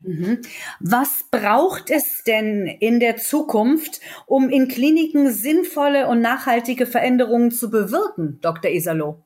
Mhm. 0.00 0.42
Was 0.80 1.24
braucht 1.30 1.90
es 1.90 2.22
denn 2.24 2.66
in 2.66 3.00
der 3.00 3.16
Zukunft, 3.16 4.00
um 4.26 4.50
in 4.50 4.68
Kliniken 4.68 5.32
sinnvolle 5.32 6.06
und 6.08 6.20
nachhaltige 6.20 6.84
Veränderungen 6.84 7.50
zu 7.50 7.70
bewirken, 7.70 8.38
Dr. 8.42 8.70
Isalo? 8.70 9.24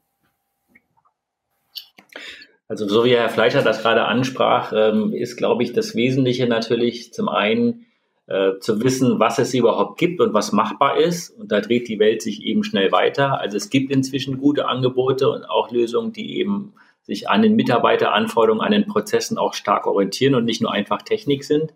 Also 2.68 2.86
so 2.86 3.04
wie 3.04 3.16
Herr 3.16 3.30
Fleischer 3.30 3.62
das 3.62 3.82
gerade 3.82 4.04
ansprach, 4.04 4.72
ähm, 4.72 5.12
ist, 5.12 5.36
glaube 5.36 5.64
ich, 5.64 5.72
das 5.72 5.96
Wesentliche 5.96 6.46
natürlich 6.46 7.12
zum 7.12 7.28
einen 7.28 7.86
äh, 8.28 8.58
zu 8.60 8.82
wissen, 8.82 9.18
was 9.18 9.38
es 9.38 9.54
überhaupt 9.54 9.98
gibt 9.98 10.20
und 10.20 10.34
was 10.34 10.52
machbar 10.52 10.98
ist. 10.98 11.30
Und 11.30 11.50
da 11.50 11.62
dreht 11.62 11.88
die 11.88 11.98
Welt 11.98 12.20
sich 12.20 12.42
eben 12.42 12.62
schnell 12.62 12.92
weiter. 12.92 13.40
Also 13.40 13.56
es 13.56 13.70
gibt 13.70 13.90
inzwischen 13.90 14.36
gute 14.36 14.68
Angebote 14.68 15.30
und 15.30 15.44
auch 15.44 15.70
Lösungen, 15.70 16.12
die 16.12 16.38
eben 16.38 16.74
sich 17.02 17.30
an 17.30 17.40
den 17.40 17.56
Mitarbeiteranforderungen, 17.56 18.62
an 18.62 18.72
den 18.72 18.86
Prozessen 18.86 19.38
auch 19.38 19.54
stark 19.54 19.86
orientieren 19.86 20.34
und 20.34 20.44
nicht 20.44 20.60
nur 20.60 20.70
einfach 20.70 21.00
Technik 21.00 21.42
sind. 21.42 21.72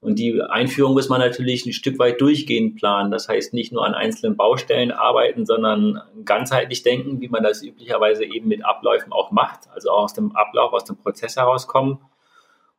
Und 0.00 0.18
die 0.18 0.40
Einführung 0.40 0.94
muss 0.94 1.10
man 1.10 1.20
natürlich 1.20 1.66
ein 1.66 1.74
Stück 1.74 1.98
weit 1.98 2.18
durchgehend 2.18 2.76
planen. 2.76 3.10
Das 3.10 3.28
heißt, 3.28 3.52
nicht 3.52 3.72
nur 3.72 3.84
an 3.84 3.92
einzelnen 3.92 4.36
Baustellen 4.36 4.90
arbeiten, 4.90 5.44
sondern 5.44 6.00
ganzheitlich 6.24 6.82
denken, 6.82 7.20
wie 7.20 7.28
man 7.28 7.42
das 7.42 7.62
üblicherweise 7.62 8.24
eben 8.24 8.48
mit 8.48 8.64
Abläufen 8.64 9.12
auch 9.12 9.32
macht. 9.32 9.68
Also 9.74 9.90
auch 9.90 10.04
aus 10.04 10.14
dem 10.14 10.34
Ablauf, 10.34 10.72
aus 10.72 10.84
dem 10.84 10.96
Prozess 10.96 11.36
herauskommen 11.36 11.98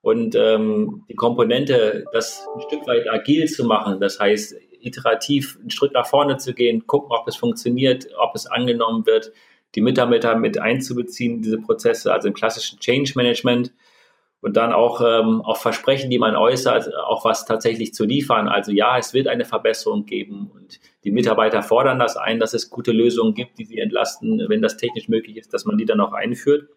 und 0.06 0.36
ähm, 0.36 1.04
die 1.10 1.15
Komponente, 1.15 2.06
das 2.13 2.48
ein 2.54 2.62
Stück 2.62 2.86
weit 2.86 3.10
agil 3.10 3.48
zu 3.48 3.65
machen, 3.65 4.00
das 4.00 4.20
heißt 4.20 4.56
iterativ 4.80 5.58
einen 5.60 5.72
Schritt 5.72 5.94
nach 5.94 6.06
vorne 6.06 6.38
zu 6.38 6.54
gehen, 6.54 6.86
gucken, 6.86 7.10
ob 7.12 7.28
es 7.28 7.36
funktioniert, 7.36 8.06
ob 8.20 8.36
es 8.36 8.46
angenommen 8.46 9.08
wird, 9.08 9.34
die 9.74 9.82
Mitarbeiter 9.82 10.36
mit 10.36 10.62
einzubeziehen, 10.62 11.41
diese 11.41 11.58
Prozesse, 11.58 12.13
also 12.13 12.28
im 12.28 12.36
klassischen 12.36 12.80
Change 12.80 13.13
Management 13.15 13.74
und 14.41 14.56
dann 14.56 14.74
auch 14.74 15.02
ähm, 15.02 15.41
auf 15.41 15.60
Versprechen, 15.60 16.12
die 16.12 16.20
man 16.20 16.36
äußert, 16.36 16.94
auch 17.08 17.26
was 17.26 17.48
tatsächlich 17.48 17.96
zu 17.96 18.06
liefern. 18.06 18.48
Also 18.48 18.72
ja, 18.72 19.00
es 19.00 19.15
wird 19.15 19.28
eine 19.28 19.44
Verbesserung 19.44 20.06
geben 20.06 20.52
und 20.54 20.80
die 21.04 21.12
Mitarbeiter 21.12 21.63
fordern 21.63 21.98
das 21.98 22.15
ein, 22.15 22.39
dass 22.39 22.54
es 22.54 22.70
gute 22.70 22.91
Lösungen 22.91 23.34
gibt, 23.34 23.58
die 23.58 23.65
sie 23.65 23.80
entlasten, 23.80 24.46
wenn 24.50 24.62
das 24.62 24.78
technisch 24.78 25.10
möglich 25.10 25.38
ist, 25.38 25.52
dass 25.52 25.65
man 25.65 25.80
die 25.80 25.86
dann 25.86 26.00
auch 26.00 26.13
einführt. 26.13 26.70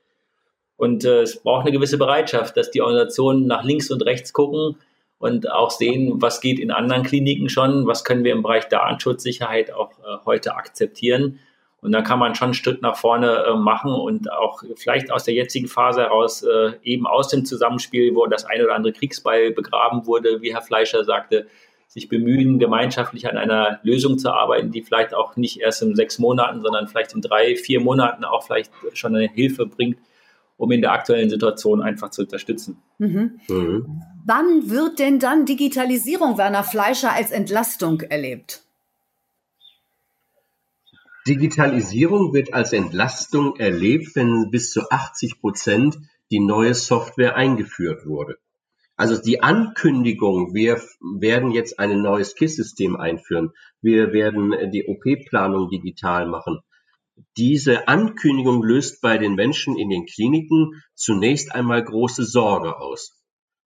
Und 0.79 1.05
äh, 1.05 1.23
es 1.23 1.41
braucht 1.43 1.62
eine 1.62 1.73
gewisse 1.73 1.99
Bereitschaft, 1.99 2.57
dass 2.57 2.71
die 2.71 2.81
Organisationen 2.81 3.47
nach 3.47 3.64
links 3.64 3.91
und 3.91 4.01
rechts 4.07 4.33
gucken 4.33 4.77
und 5.19 5.51
auch 5.51 5.71
sehen, 5.71 6.23
was 6.23 6.41
geht 6.41 6.61
in 6.61 6.71
anderen 6.71 7.03
Kliniken 7.03 7.49
schon, 7.49 7.87
was 7.88 8.05
können 8.05 8.23
wir 8.23 8.33
im 8.33 8.43
Bereich 8.43 8.69
Datenschutzsicherheit 8.69 9.73
auch 9.73 9.91
äh, 9.91 10.25
heute 10.25 10.55
akzeptieren. 10.55 11.41
Und 11.81 11.91
dann 11.93 12.05
kann 12.05 12.21
man 12.21 12.37
schon 12.37 12.47
einen 12.47 12.55
Schritt 12.55 12.81
nach 12.81 12.97
vorne 12.97 13.45
äh, 13.45 13.55
machen 13.57 13.93
und 13.93 14.33
auch 14.33 14.62
vielleicht 14.77 15.11
aus 15.11 15.25
der 15.25 15.35
jetzigen 15.35 15.67
Phase 15.67 16.03
heraus 16.03 16.45
äh, 16.45 16.73
eben 16.85 17.09
aus 17.09 17.29
dem 17.29 17.45
Zusammenspiel, 17.45 18.14
wo 18.14 18.27
das 18.27 18.45
ein 18.45 18.62
oder 18.62 18.77
andere 18.77 18.93
Kriegsbeil 18.93 19.51
begraben 19.51 20.07
wurde, 20.07 20.43
wie 20.43 20.55
Herr 20.55 20.62
Fleischer 20.62 21.05
sagte, 21.05 21.49
sich 21.88 22.09
bemühen, 22.09 22.61
gemeinschaftlich 22.61 23.29
an 23.29 23.37
einer 23.37 23.81
Lösung 23.83 24.19
zu 24.19 24.31
arbeiten, 24.31 24.71
die 24.71 24.83
vielleicht 24.83 25.12
auch 25.12 25.35
nicht 25.35 25.61
erst 25.61 25.83
in 25.83 25.97
sechs 25.97 26.21
Monaten, 26.21 26.62
sondern 26.62 26.87
vielleicht 26.87 27.14
in 27.14 27.21
drei, 27.21 27.57
vier 27.57 27.81
Monaten 27.81 28.25
auch 28.25 28.45
vielleicht 28.45 28.71
schon 28.93 29.17
eine 29.17 29.29
Hilfe 29.29 29.67
bringt, 29.67 29.99
um 30.59 30.71
in 30.73 30.83
der 30.83 30.92
aktuellen 30.92 31.31
Situation 31.31 31.81
einfach 31.81 32.11
zu 32.11 32.23
unterstützen. 32.23 32.77
Mhm. 32.99 33.40
Mhm. 33.49 34.03
Wann 34.27 34.68
wird 34.68 34.99
denn 34.99 35.18
dann 35.18 35.47
Digitalisierung 35.47 36.37
Werner 36.37 36.64
Fleischer 36.64 37.12
als 37.12 37.31
Entlastung 37.31 38.03
erlebt? 38.03 38.64
Digitalisierung 41.27 42.35
wird 42.35 42.53
als 42.53 42.73
Entlastung 42.73 43.57
erlebt, 43.57 44.14
wenn 44.16 44.51
bis 44.51 44.71
zu 44.73 44.90
80 44.90 45.40
Prozent 45.40 45.99
die 46.31 46.40
neue 46.40 46.75
Software 46.75 47.37
eingeführt 47.37 48.07
wurde. 48.07 48.37
Also 48.97 49.21
die 49.21 49.42
Ankündigung, 49.42 50.55
wir 50.55 50.81
werden 51.01 51.53
jetzt 51.53 51.79
ein 51.79 52.03
neues 52.03 52.35
KISS-System 52.35 52.97
einführen, 52.97 53.53
wir 53.81 54.12
werden 54.12 54.53
die 54.73 54.87
OP-Planung 54.87 55.71
digital 55.71 56.27
machen, 56.27 56.61
diese 57.37 57.88
Ankündigung 57.88 58.62
löst 58.62 59.00
bei 59.00 59.18
den 59.18 59.35
Menschen 59.35 59.76
in 59.76 59.90
den 59.90 60.07
Kliniken 60.07 60.83
zunächst 60.94 61.54
einmal 61.54 61.83
große 61.83 62.24
Sorge 62.24 62.78
aus. 62.78 63.18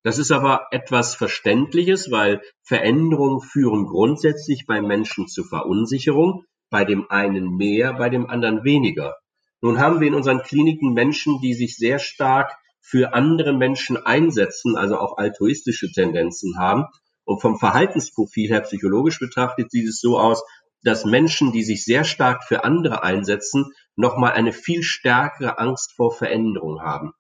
Das 0.03 0.17
ist 0.17 0.31
aber 0.31 0.67
etwas 0.71 1.15
Verständliches, 1.15 2.09
weil 2.09 2.41
Veränderungen 2.63 3.39
führen 3.39 3.85
grundsätzlich 3.85 4.65
bei 4.65 4.81
Menschen 4.81 5.27
zu 5.27 5.43
Verunsicherung, 5.43 6.43
bei 6.71 6.85
dem 6.85 7.09
einen 7.09 7.55
mehr, 7.55 7.93
bei 7.93 8.09
dem 8.09 8.27
anderen 8.27 8.63
weniger. 8.63 9.15
Nun 9.61 9.79
haben 9.79 9.99
wir 9.99 10.07
in 10.07 10.15
unseren 10.15 10.41
Kliniken 10.41 10.93
Menschen, 10.93 11.39
die 11.41 11.53
sich 11.53 11.77
sehr 11.77 11.99
stark 11.99 12.57
für 12.81 13.13
andere 13.13 13.53
Menschen 13.53 13.97
einsetzen, 13.97 14.75
also 14.75 14.97
auch 14.97 15.17
altruistische 15.17 15.91
Tendenzen 15.91 16.57
haben. 16.57 16.85
Und 17.23 17.39
vom 17.39 17.59
Verhaltensprofil 17.59 18.49
her 18.49 18.61
psychologisch 18.61 19.19
betrachtet 19.19 19.69
sieht 19.69 19.87
es 19.87 20.01
so 20.01 20.19
aus, 20.19 20.41
dass 20.83 21.05
Menschen, 21.05 21.51
die 21.51 21.63
sich 21.63 21.85
sehr 21.85 22.03
stark 22.03 22.43
für 22.43 22.63
andere 22.63 23.03
einsetzen, 23.03 23.71
nochmal 23.95 24.33
eine 24.33 24.51
viel 24.51 24.83
stärkere 24.83 25.59
Angst 25.59 25.93
vor 25.95 26.11
Veränderung 26.11 26.81
haben. 26.81 27.13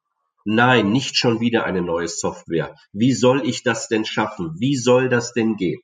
Nein, 0.43 0.91
nicht 0.91 1.17
schon 1.17 1.39
wieder 1.39 1.65
eine 1.65 1.81
neue 1.81 2.07
Software. 2.07 2.75
Wie 2.91 3.13
soll 3.13 3.47
ich 3.47 3.63
das 3.63 3.87
denn 3.87 4.05
schaffen? 4.05 4.55
Wie 4.57 4.75
soll 4.75 5.07
das 5.07 5.33
denn 5.33 5.55
gehen? 5.55 5.81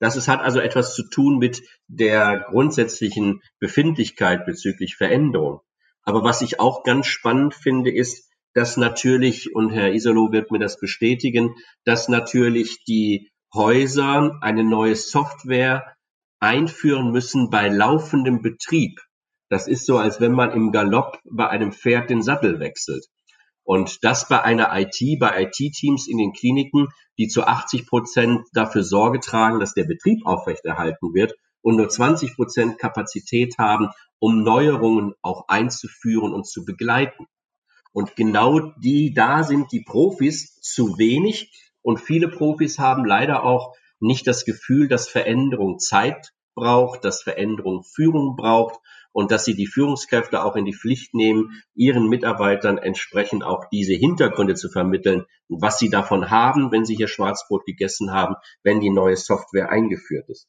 Das 0.00 0.16
ist, 0.16 0.28
hat 0.28 0.40
also 0.40 0.60
etwas 0.60 0.94
zu 0.94 1.08
tun 1.08 1.38
mit 1.38 1.62
der 1.86 2.46
grundsätzlichen 2.48 3.42
Befindlichkeit 3.58 4.46
bezüglich 4.46 4.96
Veränderung. 4.96 5.60
Aber 6.02 6.24
was 6.24 6.40
ich 6.40 6.58
auch 6.58 6.84
ganz 6.84 7.06
spannend 7.06 7.54
finde, 7.54 7.90
ist, 7.90 8.30
dass 8.54 8.76
natürlich, 8.76 9.54
und 9.54 9.70
Herr 9.70 9.92
Isolo 9.92 10.32
wird 10.32 10.50
mir 10.50 10.58
das 10.58 10.78
bestätigen, 10.78 11.54
dass 11.84 12.08
natürlich 12.08 12.82
die 12.84 13.30
Häuser 13.54 14.38
eine 14.40 14.64
neue 14.64 14.96
Software 14.96 15.94
einführen 16.40 17.12
müssen 17.12 17.50
bei 17.50 17.68
laufendem 17.68 18.42
Betrieb. 18.42 19.00
Das 19.48 19.68
ist 19.68 19.86
so, 19.86 19.98
als 19.98 20.20
wenn 20.20 20.32
man 20.32 20.52
im 20.52 20.72
Galopp 20.72 21.18
bei 21.30 21.48
einem 21.48 21.72
Pferd 21.72 22.10
den 22.10 22.22
Sattel 22.22 22.60
wechselt. 22.60 23.06
Und 23.62 24.02
das 24.02 24.28
bei 24.28 24.42
einer 24.42 24.70
IT, 24.76 25.20
bei 25.20 25.42
IT-Teams 25.42 26.08
in 26.08 26.18
den 26.18 26.32
Kliniken, 26.32 26.88
die 27.18 27.28
zu 27.28 27.44
80 27.44 27.86
Prozent 27.86 28.40
dafür 28.52 28.82
Sorge 28.82 29.20
tragen, 29.20 29.60
dass 29.60 29.74
der 29.74 29.84
Betrieb 29.84 30.24
aufrechterhalten 30.24 31.14
wird 31.14 31.34
und 31.62 31.76
nur 31.76 31.88
20 31.88 32.34
Prozent 32.34 32.78
Kapazität 32.78 33.58
haben, 33.58 33.90
um 34.18 34.42
Neuerungen 34.42 35.14
auch 35.22 35.44
einzuführen 35.48 36.32
und 36.32 36.46
zu 36.46 36.64
begleiten. 36.64 37.26
Und 37.92 38.16
genau 38.16 38.72
die, 38.82 39.12
da 39.12 39.42
sind 39.42 39.72
die 39.72 39.82
Profis 39.82 40.60
zu 40.60 40.96
wenig. 40.98 41.52
Und 41.82 41.98
viele 41.98 42.28
Profis 42.28 42.78
haben 42.78 43.04
leider 43.04 43.44
auch 43.44 43.74
nicht 44.00 44.26
das 44.26 44.44
Gefühl, 44.44 44.88
dass 44.88 45.08
Veränderung 45.08 45.78
Zeit 45.78 46.32
braucht, 46.54 47.04
dass 47.04 47.22
Veränderung 47.22 47.84
Führung 47.84 48.36
braucht 48.36 48.78
und 49.12 49.30
dass 49.30 49.44
sie 49.44 49.54
die 49.54 49.66
Führungskräfte 49.66 50.44
auch 50.44 50.56
in 50.56 50.64
die 50.64 50.74
Pflicht 50.74 51.14
nehmen, 51.14 51.62
ihren 51.74 52.08
Mitarbeitern 52.08 52.78
entsprechend 52.78 53.44
auch 53.44 53.64
diese 53.72 53.94
Hintergründe 53.94 54.54
zu 54.54 54.68
vermitteln, 54.68 55.24
was 55.48 55.78
sie 55.78 55.90
davon 55.90 56.30
haben, 56.30 56.70
wenn 56.70 56.84
sie 56.84 56.96
hier 56.96 57.08
Schwarzbrot 57.08 57.64
gegessen 57.64 58.12
haben, 58.12 58.36
wenn 58.62 58.80
die 58.80 58.90
neue 58.90 59.16
Software 59.16 59.70
eingeführt 59.70 60.28
ist. 60.28 60.48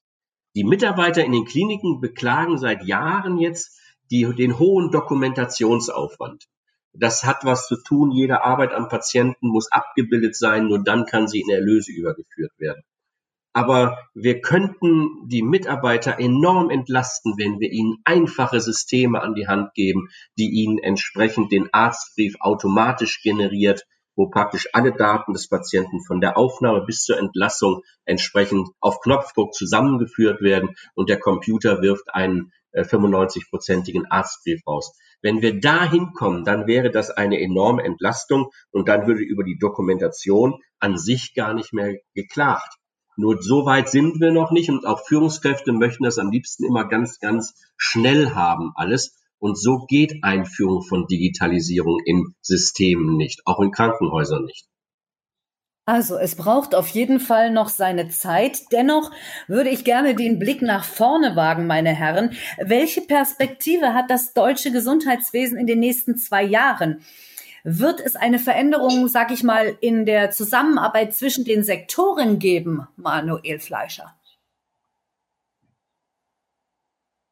Die 0.56 0.64
Mitarbeiter 0.64 1.24
in 1.24 1.32
den 1.32 1.46
Kliniken 1.46 2.02
beklagen 2.02 2.58
seit 2.58 2.84
Jahren 2.84 3.38
jetzt 3.38 3.80
die, 4.12 4.28
den 4.36 4.60
hohen 4.60 4.92
Dokumentationsaufwand. 4.92 6.46
Das 6.94 7.24
hat 7.24 7.46
was 7.46 7.68
zu 7.68 7.82
tun. 7.82 8.12
Jede 8.12 8.44
Arbeit 8.44 8.74
am 8.74 8.90
Patienten 8.90 9.48
muss 9.48 9.72
abgebildet 9.72 10.36
sein. 10.36 10.68
Nur 10.68 10.84
dann 10.84 11.06
kann 11.06 11.30
sie 11.30 11.40
in 11.40 11.50
Erlöse 11.50 11.94
übergeführt 11.94 12.52
werden. 12.58 12.84
Aber 13.54 13.98
wir 14.14 14.40
könnten 14.40 15.28
die 15.28 15.42
Mitarbeiter 15.42 16.20
enorm 16.20 16.70
entlasten, 16.70 17.34
wenn 17.38 17.60
wir 17.60 17.72
ihnen 17.72 17.98
einfache 18.06 18.62
Systeme 18.62 19.22
an 19.22 19.34
die 19.34 19.48
Hand 19.48 19.74
geben, 19.74 20.10
die 20.38 20.50
ihnen 20.50 20.78
entsprechend 20.78 21.52
den 21.52 21.74
Arztbrief 21.74 22.36
automatisch 22.40 23.22
generiert, 23.22 23.86
wo 24.16 24.30
praktisch 24.30 24.70
alle 24.74 24.94
Daten 24.94 25.34
des 25.34 25.50
Patienten 25.50 26.04
von 26.06 26.22
der 26.22 26.38
Aufnahme 26.38 26.86
bis 26.86 27.04
zur 27.04 27.18
Entlassung 27.18 27.82
entsprechend 28.06 28.70
auf 28.80 29.00
Knopfdruck 29.02 29.54
zusammengeführt 29.54 30.42
werden 30.42 30.76
und 30.96 31.10
der 31.10 31.20
Computer 31.20 31.82
wirft 31.82 32.14
einen 32.14 32.52
95-prozentigen 32.74 34.06
äh, 34.06 34.08
Arztbrief 34.10 34.62
raus. 34.66 34.98
Wenn 35.22 35.42
wir 35.42 35.60
da 35.60 35.90
hinkommen, 35.90 36.46
dann 36.46 36.68
wäre 36.68 36.90
das 36.90 37.12
eine 37.12 37.40
enorme 37.40 37.84
Entlastung 37.84 38.50
und 38.72 38.88
dann 38.88 39.08
würde 39.08 39.22
über 39.22 39.44
die 39.44 39.58
Dokumentation 39.58 40.62
an 40.80 40.98
sich 40.98 41.34
gar 41.36 41.54
nicht 41.54 41.74
mehr 41.74 41.98
geklagt. 42.16 42.78
Nur 43.18 43.42
so 43.42 43.66
weit 43.66 43.90
sind 43.90 44.20
wir 44.20 44.32
noch 44.32 44.52
nicht 44.52 44.70
und 44.70 44.86
auch 44.86 45.06
Führungskräfte 45.06 45.74
möchten 45.74 46.04
das 46.04 46.18
am 46.18 46.32
liebsten 46.32 46.66
immer 46.66 46.88
ganz, 46.88 47.20
ganz 47.20 47.54
schnell 47.78 48.32
haben 48.32 48.72
alles. 48.76 49.18
Und 49.40 49.58
so 49.58 49.86
geht 49.88 50.24
Einführung 50.24 50.84
von 50.84 51.08
Digitalisierung 51.08 52.00
in 52.06 52.36
Systemen 52.42 53.18
nicht, 53.18 53.42
auch 53.46 53.60
in 53.60 53.72
Krankenhäusern 53.72 54.46
nicht. 54.46 54.68
Also, 55.86 56.18
es 56.18 56.36
braucht 56.36 56.76
auf 56.76 56.88
jeden 56.90 57.20
Fall 57.20 57.52
noch 57.52 57.68
seine 57.68 58.10
Zeit. 58.10 58.62
Dennoch 58.72 59.12
würde 59.48 59.72
ich 59.72 59.84
gerne 59.84 60.16
den 60.16 60.38
Blick 60.38 60.62
nach 60.62 60.86
vorne 60.86 61.36
wagen, 61.36 61.66
meine 61.66 61.90
Herren. 61.90 62.32
Welche 62.60 63.02
Perspektive 63.02 63.96
hat 63.96 64.12
das 64.12 64.34
deutsche 64.34 64.72
Gesundheitswesen 64.72 65.58
in 65.58 65.66
den 65.66 65.80
nächsten 65.80 66.18
zwei 66.18 66.44
Jahren? 66.44 67.02
Wird 67.64 68.00
es 68.00 68.16
eine 68.16 68.40
Veränderung, 68.40 69.08
sag 69.08 69.32
ich 69.32 69.44
mal, 69.44 69.78
in 69.82 70.06
der 70.06 70.32
Zusammenarbeit 70.32 71.14
zwischen 71.14 71.46
den 71.46 71.64
Sektoren 71.64 72.40
geben, 72.40 72.88
Manuel 72.96 73.60
Fleischer? 73.60 74.16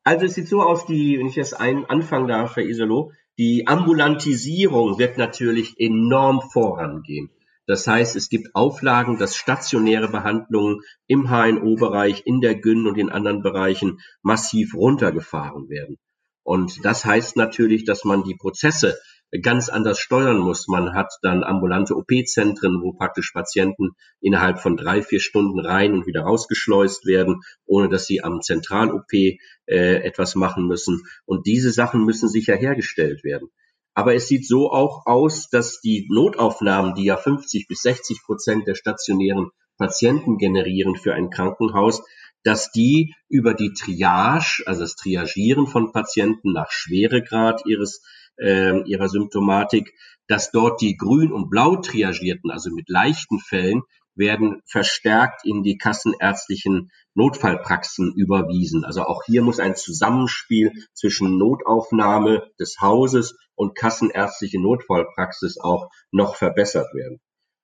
Also 0.03 0.25
es 0.25 0.35
sieht 0.35 0.47
so 0.47 0.61
aus, 0.61 0.85
die, 0.85 1.19
wenn 1.19 1.27
ich 1.27 1.35
das 1.35 1.53
ein, 1.53 1.85
anfangen 1.85 2.27
darf, 2.27 2.55
Herr 2.55 2.63
Isolo, 2.63 3.11
die 3.37 3.67
Ambulantisierung 3.67 4.99
wird 4.99 5.17
natürlich 5.17 5.79
enorm 5.79 6.41
vorangehen. 6.41 7.29
Das 7.65 7.85
heißt, 7.85 8.15
es 8.15 8.29
gibt 8.29 8.55
Auflagen, 8.55 9.17
dass 9.19 9.35
stationäre 9.35 10.09
Behandlungen 10.09 10.81
im 11.05 11.29
HNO-Bereich, 11.29 12.23
in 12.25 12.41
der 12.41 12.55
Gyn 12.55 12.87
und 12.87 12.97
in 12.97 13.09
anderen 13.09 13.43
Bereichen 13.43 13.99
massiv 14.23 14.73
runtergefahren 14.73 15.69
werden. 15.69 15.97
Und 16.43 16.83
das 16.83 17.05
heißt 17.05 17.37
natürlich, 17.37 17.85
dass 17.85 18.05
man 18.05 18.23
die 18.23 18.35
Prozesse 18.35 18.97
ganz 19.41 19.69
anders 19.69 19.99
steuern 19.99 20.39
muss. 20.39 20.67
Man 20.67 20.93
hat 20.93 21.13
dann 21.21 21.43
ambulante 21.43 21.95
OP-Zentren, 21.95 22.81
wo 22.81 22.93
praktisch 22.93 23.31
Patienten 23.31 23.91
innerhalb 24.19 24.59
von 24.59 24.75
drei, 24.75 25.01
vier 25.01 25.19
Stunden 25.19 25.59
rein 25.59 25.93
und 25.93 26.07
wieder 26.07 26.21
rausgeschleust 26.21 27.05
werden, 27.05 27.41
ohne 27.65 27.89
dass 27.89 28.05
sie 28.05 28.23
am 28.23 28.41
Zentral-OP 28.41 29.13
äh, 29.13 29.37
etwas 29.67 30.35
machen 30.35 30.67
müssen. 30.67 31.03
Und 31.25 31.45
diese 31.45 31.71
Sachen 31.71 32.05
müssen 32.05 32.29
sicher 32.29 32.55
hergestellt 32.55 33.23
werden. 33.23 33.49
Aber 33.93 34.15
es 34.15 34.27
sieht 34.27 34.47
so 34.47 34.71
auch 34.71 35.05
aus, 35.05 35.49
dass 35.49 35.81
die 35.81 36.07
Notaufnahmen, 36.09 36.95
die 36.95 37.05
ja 37.05 37.17
50 37.17 37.67
bis 37.67 37.81
60 37.81 38.21
Prozent 38.23 38.67
der 38.67 38.75
stationären 38.75 39.49
Patienten 39.77 40.37
generieren 40.37 40.95
für 40.95 41.13
ein 41.13 41.29
Krankenhaus, 41.29 42.01
dass 42.43 42.71
die 42.71 43.13
über 43.27 43.53
die 43.53 43.73
Triage, 43.73 44.63
also 44.65 44.81
das 44.81 44.95
Triagieren 44.95 45.67
von 45.67 45.91
Patienten 45.91 46.53
nach 46.53 46.71
Schweregrad 46.71 47.65
ihres 47.65 48.01
äh, 48.39 48.81
ihrer 48.85 49.09
Symptomatik, 49.09 49.93
dass 50.27 50.51
dort 50.51 50.81
die 50.81 50.97
grün- 50.97 51.31
und 51.31 51.49
blau 51.49 51.77
triagierten, 51.77 52.51
also 52.51 52.69
mit 52.71 52.89
leichten 52.89 53.39
Fällen, 53.39 53.83
werden 54.15 54.61
verstärkt 54.65 55.45
in 55.45 55.63
die 55.63 55.77
kassenärztlichen 55.77 56.91
Notfallpraxen 57.15 58.13
überwiesen. 58.15 58.83
Also 58.83 59.03
auch 59.03 59.23
hier 59.25 59.41
muss 59.41 59.59
ein 59.59 59.75
Zusammenspiel 59.75 60.73
zwischen 60.93 61.37
Notaufnahme 61.37 62.43
des 62.59 62.77
Hauses 62.81 63.37
und 63.55 63.75
kassenärztliche 63.75 64.61
Notfallpraxis 64.61 65.57
auch 65.59 65.89
noch 66.11 66.35
verbessert 66.35 66.93
werden. 66.93 67.19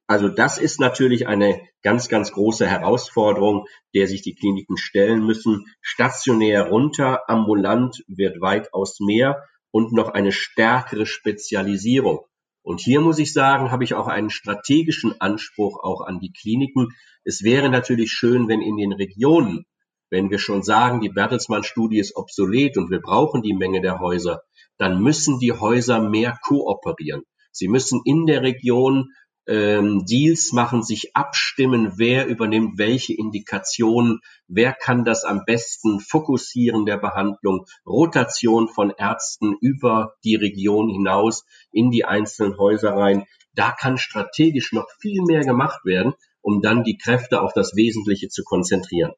Also 0.07 0.29
das 0.29 0.57
ist 0.57 0.79
natürlich 0.79 1.27
eine 1.27 1.59
ganz, 1.81 2.09
ganz 2.09 2.31
große 2.31 2.67
Herausforderung, 2.67 3.65
der 3.95 4.07
sich 4.07 4.21
die 4.21 4.35
Kliniken 4.35 4.77
stellen 4.77 5.25
müssen. 5.25 5.65
Stationär 5.81 6.67
runter, 6.67 7.27
ambulant 7.27 8.03
wird 8.07 8.39
weitaus 8.39 8.99
mehr 8.99 9.43
und 9.75 9.91
noch 9.91 10.07
eine 10.07 10.31
stärkere 10.31 11.05
Spezialisierung. 11.05 12.21
Und 12.63 12.79
hier 12.79 13.01
muss 13.01 13.19
ich 13.19 13.33
sagen, 13.33 13.71
habe 13.71 13.83
ich 13.83 13.93
auch 13.93 14.07
einen 14.07 14.29
strategischen 14.29 15.19
Anspruch 15.19 15.83
auch 15.83 15.99
an 15.99 16.21
die 16.21 16.31
Kliniken. 16.31 16.93
Es 17.25 17.43
wäre 17.43 17.67
natürlich 17.67 18.09
schön, 18.09 18.47
wenn 18.47 18.61
in 18.61 18.77
den 18.77 18.93
Regionen, 18.93 19.65
wenn 20.09 20.29
wir 20.29 20.39
schon 20.39 20.63
sagen, 20.63 21.01
die 21.01 21.09
Bertelsmann-Studie 21.09 21.99
ist 21.99 22.15
obsolet 22.15 22.77
und 22.77 22.89
wir 22.89 23.01
brauchen 23.01 23.41
die 23.41 23.53
Menge 23.53 23.81
der 23.81 23.99
Häuser, 23.99 24.43
dann 24.77 25.03
müssen 25.03 25.39
die 25.39 25.51
Häuser 25.51 25.99
mehr 25.99 26.39
kooperieren. 26.41 27.23
Sie 27.51 27.67
müssen 27.67 27.99
in 28.05 28.27
der 28.27 28.43
Region 28.43 29.09
ähm, 29.47 30.05
Deals 30.05 30.51
machen, 30.51 30.83
sich 30.83 31.15
abstimmen, 31.15 31.93
wer 31.97 32.27
übernimmt 32.27 32.77
welche 32.77 33.13
Indikationen, 33.13 34.19
wer 34.47 34.73
kann 34.73 35.05
das 35.05 35.23
am 35.23 35.43
besten 35.45 35.99
fokussieren 35.99 36.85
der 36.85 36.97
Behandlung, 36.97 37.65
Rotation 37.85 38.67
von 38.67 38.91
Ärzten 38.97 39.55
über 39.61 40.15
die 40.23 40.35
Region 40.35 40.89
hinaus 40.89 41.45
in 41.71 41.91
die 41.91 42.05
einzelnen 42.05 42.57
Häuser 42.57 42.95
rein. 42.95 43.25
Da 43.53 43.71
kann 43.71 43.97
strategisch 43.97 44.73
noch 44.73 44.87
viel 44.99 45.21
mehr 45.23 45.41
gemacht 45.41 45.85
werden, 45.85 46.13
um 46.41 46.61
dann 46.61 46.83
die 46.83 46.97
Kräfte 46.97 47.41
auf 47.41 47.53
das 47.53 47.75
Wesentliche 47.75 48.29
zu 48.29 48.43
konzentrieren. 48.43 49.13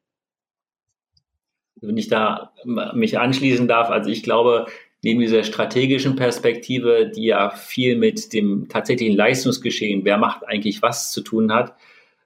Wenn 1.80 1.96
ich 1.96 2.08
da 2.08 2.52
mich 2.64 3.18
anschließen 3.18 3.68
darf, 3.68 3.90
also 3.90 4.10
ich 4.10 4.22
glaube, 4.22 4.66
neben 5.02 5.20
dieser 5.20 5.44
strategischen 5.44 6.16
Perspektive, 6.16 7.10
die 7.14 7.26
ja 7.26 7.50
viel 7.50 7.96
mit 7.96 8.32
dem 8.32 8.68
tatsächlichen 8.68 9.16
Leistungsgeschehen, 9.16 10.04
wer 10.04 10.18
macht 10.18 10.46
eigentlich 10.46 10.82
was 10.82 11.12
zu 11.12 11.20
tun 11.20 11.52
hat, 11.52 11.76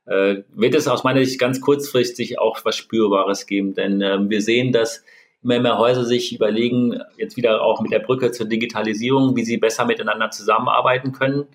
äh, 0.06 0.42
wird 0.54 0.74
es 0.74 0.88
aus 0.88 1.04
meiner 1.04 1.24
Sicht 1.24 1.38
ganz 1.38 1.60
kurzfristig 1.60 2.38
auch 2.38 2.64
was 2.64 2.76
Spürbares 2.76 3.46
geben. 3.46 3.74
Denn 3.74 4.00
äh, 4.00 4.18
wir 4.28 4.40
sehen, 4.40 4.72
dass 4.72 5.04
immer 5.42 5.60
mehr 5.60 5.78
Häuser 5.78 6.04
sich 6.04 6.34
überlegen, 6.34 7.00
jetzt 7.16 7.36
wieder 7.36 7.62
auch 7.62 7.80
mit 7.80 7.92
der 7.92 7.98
Brücke 7.98 8.32
zur 8.32 8.46
Digitalisierung, 8.46 9.36
wie 9.36 9.44
sie 9.44 9.58
besser 9.58 9.84
miteinander 9.84 10.30
zusammenarbeiten 10.30 11.12
können. 11.12 11.46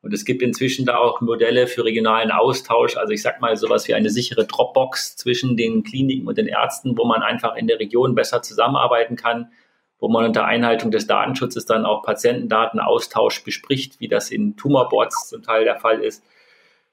Und 0.00 0.12
es 0.12 0.24
gibt 0.24 0.42
inzwischen 0.42 0.84
da 0.84 0.96
auch 0.96 1.20
Modelle 1.20 1.68
für 1.68 1.84
regionalen 1.84 2.32
Austausch. 2.32 2.96
Also 2.96 3.12
ich 3.12 3.22
sag 3.22 3.40
mal 3.40 3.56
sowas 3.56 3.86
wie 3.86 3.94
eine 3.94 4.10
sichere 4.10 4.46
Dropbox 4.46 5.16
zwischen 5.16 5.56
den 5.56 5.84
Kliniken 5.84 6.26
und 6.26 6.38
den 6.38 6.48
Ärzten, 6.48 6.96
wo 6.96 7.04
man 7.04 7.22
einfach 7.22 7.56
in 7.56 7.68
der 7.68 7.78
Region 7.78 8.14
besser 8.14 8.42
zusammenarbeiten 8.42 9.16
kann 9.16 9.48
wo 10.02 10.08
man 10.08 10.24
unter 10.24 10.44
Einhaltung 10.44 10.90
des 10.90 11.06
Datenschutzes 11.06 11.64
dann 11.64 11.86
auch 11.86 12.02
Patientendatenaustausch 12.02 13.44
bespricht, 13.44 14.00
wie 14.00 14.08
das 14.08 14.32
in 14.32 14.56
Tumorboards 14.56 15.28
zum 15.28 15.44
Teil 15.44 15.62
der 15.62 15.78
Fall 15.78 16.00
ist. 16.00 16.24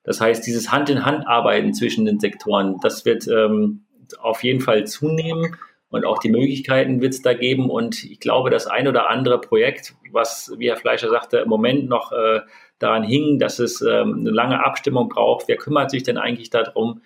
Das 0.04 0.22
heißt, 0.22 0.46
dieses 0.46 0.72
Hand-in-Hand-Arbeiten 0.72 1.74
zwischen 1.74 2.06
den 2.06 2.20
Sektoren, 2.20 2.78
das 2.84 3.06
wird 3.06 3.28
ähm, 3.28 3.84
auf 4.22 4.44
jeden 4.44 4.62
Fall 4.62 4.86
zunehmen. 4.86 5.56
Und 5.90 6.06
auch 6.06 6.20
die 6.20 6.30
Möglichkeiten 6.30 7.02
wird 7.02 7.16
es 7.16 7.24
da 7.24 7.34
geben. 7.34 7.72
Und 7.72 8.04
ich 8.04 8.20
glaube, 8.20 8.52
das 8.52 8.68
ein 8.68 8.88
oder 8.88 9.10
andere 9.10 9.42
Projekt, 9.42 9.96
was, 10.12 10.54
wie 10.60 10.70
Herr 10.70 10.78
Fleischer 10.78 11.10
sagte, 11.10 11.40
im 11.40 11.50
Moment 11.50 11.90
noch 11.90 12.12
äh, 12.12 12.42
daran 12.78 13.02
hing, 13.02 13.40
dass 13.40 13.58
es 13.58 13.82
ähm, 13.82 14.18
eine 14.20 14.30
lange 14.30 14.64
Abstimmung 14.64 15.10
braucht. 15.10 15.48
Wer 15.48 15.58
kümmert 15.58 15.90
sich 15.90 16.04
denn 16.04 16.20
eigentlich 16.20 16.52
darum? 16.52 17.02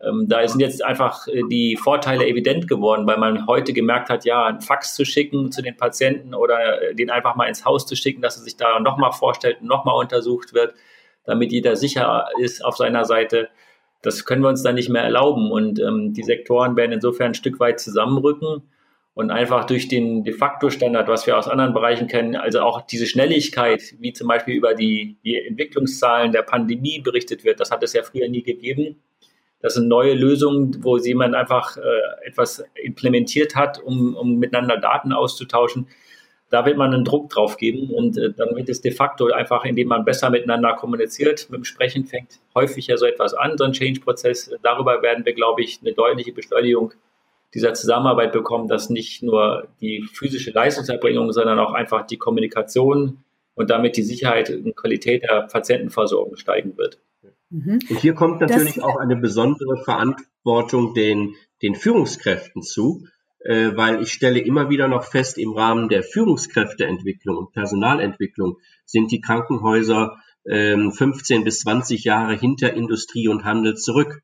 Ähm, 0.00 0.26
da 0.28 0.46
sind 0.46 0.60
jetzt 0.60 0.84
einfach 0.84 1.26
äh, 1.26 1.42
die 1.50 1.76
Vorteile 1.76 2.26
evident 2.26 2.68
geworden, 2.68 3.06
weil 3.06 3.18
man 3.18 3.46
heute 3.46 3.72
gemerkt 3.72 4.10
hat, 4.10 4.24
ja, 4.24 4.46
einen 4.46 4.60
Fax 4.60 4.94
zu 4.94 5.04
schicken 5.04 5.50
zu 5.50 5.62
den 5.62 5.76
Patienten 5.76 6.34
oder 6.34 6.82
äh, 6.82 6.94
den 6.94 7.10
einfach 7.10 7.34
mal 7.34 7.46
ins 7.46 7.64
Haus 7.64 7.86
zu 7.86 7.96
schicken, 7.96 8.22
dass 8.22 8.36
er 8.36 8.44
sich 8.44 8.56
da 8.56 8.78
nochmal 8.78 9.12
vorstellt 9.12 9.62
nochmal 9.62 9.96
untersucht 9.96 10.54
wird, 10.54 10.74
damit 11.24 11.50
jeder 11.50 11.74
sicher 11.76 12.26
ist 12.40 12.64
auf 12.64 12.76
seiner 12.76 13.04
Seite. 13.04 13.48
Das 14.02 14.24
können 14.24 14.42
wir 14.42 14.48
uns 14.48 14.62
dann 14.62 14.76
nicht 14.76 14.88
mehr 14.88 15.02
erlauben. 15.02 15.50
Und 15.50 15.80
ähm, 15.80 16.12
die 16.12 16.22
Sektoren 16.22 16.76
werden 16.76 16.92
insofern 16.92 17.32
ein 17.32 17.34
Stück 17.34 17.58
weit 17.58 17.80
zusammenrücken 17.80 18.62
und 19.14 19.32
einfach 19.32 19.64
durch 19.64 19.88
den 19.88 20.22
de 20.22 20.32
facto 20.32 20.70
Standard, 20.70 21.08
was 21.08 21.26
wir 21.26 21.36
aus 21.36 21.48
anderen 21.48 21.74
Bereichen 21.74 22.06
kennen, 22.06 22.36
also 22.36 22.60
auch 22.60 22.82
diese 22.82 23.06
Schnelligkeit, 23.06 23.82
wie 23.98 24.12
zum 24.12 24.28
Beispiel 24.28 24.54
über 24.54 24.74
die, 24.74 25.18
die 25.24 25.44
Entwicklungszahlen 25.44 26.30
der 26.30 26.42
Pandemie 26.42 27.00
berichtet 27.00 27.42
wird, 27.42 27.58
das 27.58 27.72
hat 27.72 27.82
es 27.82 27.94
ja 27.94 28.04
früher 28.04 28.28
nie 28.28 28.44
gegeben. 28.44 29.02
Das 29.60 29.74
sind 29.74 29.88
neue 29.88 30.14
Lösungen, 30.14 30.84
wo 30.84 30.96
jemand 30.98 31.34
einfach 31.34 31.76
äh, 31.76 31.80
etwas 32.26 32.64
implementiert 32.74 33.56
hat, 33.56 33.82
um, 33.82 34.14
um 34.14 34.36
miteinander 34.36 34.76
Daten 34.76 35.12
auszutauschen. 35.12 35.88
Da 36.50 36.64
wird 36.64 36.78
man 36.78 36.94
einen 36.94 37.04
Druck 37.04 37.28
drauf 37.28 37.56
geben 37.56 37.90
und 37.90 38.16
äh, 38.16 38.32
dann 38.32 38.54
wird 38.54 38.68
es 38.68 38.80
de 38.80 38.92
facto 38.92 39.26
einfach, 39.32 39.64
indem 39.64 39.88
man 39.88 40.04
besser 40.04 40.30
miteinander 40.30 40.74
kommuniziert, 40.74 41.50
mit 41.50 41.58
dem 41.58 41.64
Sprechen 41.64 42.04
fängt 42.04 42.38
häufig 42.54 42.86
ja 42.86 42.96
so 42.96 43.04
etwas 43.04 43.34
an, 43.34 43.58
so 43.58 43.64
ein 43.64 43.72
Change-Prozess. 43.72 44.50
Darüber 44.62 45.02
werden 45.02 45.26
wir, 45.26 45.34
glaube 45.34 45.62
ich, 45.62 45.80
eine 45.82 45.92
deutliche 45.92 46.32
Beschleunigung 46.32 46.94
dieser 47.54 47.74
Zusammenarbeit 47.74 48.32
bekommen, 48.32 48.68
dass 48.68 48.90
nicht 48.90 49.22
nur 49.22 49.68
die 49.80 50.02
physische 50.12 50.50
Leistungserbringung, 50.50 51.32
sondern 51.32 51.58
auch 51.58 51.72
einfach 51.72 52.06
die 52.06 52.18
Kommunikation 52.18 53.24
und 53.54 53.70
damit 53.70 53.96
die 53.96 54.02
Sicherheit 54.02 54.50
und 54.50 54.76
Qualität 54.76 55.24
der 55.24 55.42
Patientenversorgung 55.50 56.36
steigen 56.36 56.76
wird. 56.76 56.98
Mhm. 57.50 57.78
Und 57.88 57.98
hier 58.00 58.14
kommt 58.14 58.40
natürlich 58.40 58.74
das, 58.74 58.84
auch 58.84 58.96
eine 58.96 59.16
besondere 59.16 59.82
Verantwortung 59.84 60.94
den, 60.94 61.34
den 61.62 61.74
Führungskräften 61.74 62.62
zu, 62.62 63.06
äh, 63.40 63.70
weil 63.74 64.02
ich 64.02 64.12
stelle 64.12 64.40
immer 64.40 64.68
wieder 64.68 64.88
noch 64.88 65.04
fest, 65.04 65.38
im 65.38 65.52
Rahmen 65.52 65.88
der 65.88 66.02
Führungskräfteentwicklung 66.02 67.36
und 67.36 67.52
Personalentwicklung 67.52 68.58
sind 68.84 69.10
die 69.12 69.20
Krankenhäuser 69.20 70.16
äh, 70.44 70.76
15 70.90 71.44
bis 71.44 71.60
20 71.60 72.04
Jahre 72.04 72.34
hinter 72.34 72.74
Industrie 72.74 73.28
und 73.28 73.44
Handel 73.44 73.76
zurück. 73.76 74.20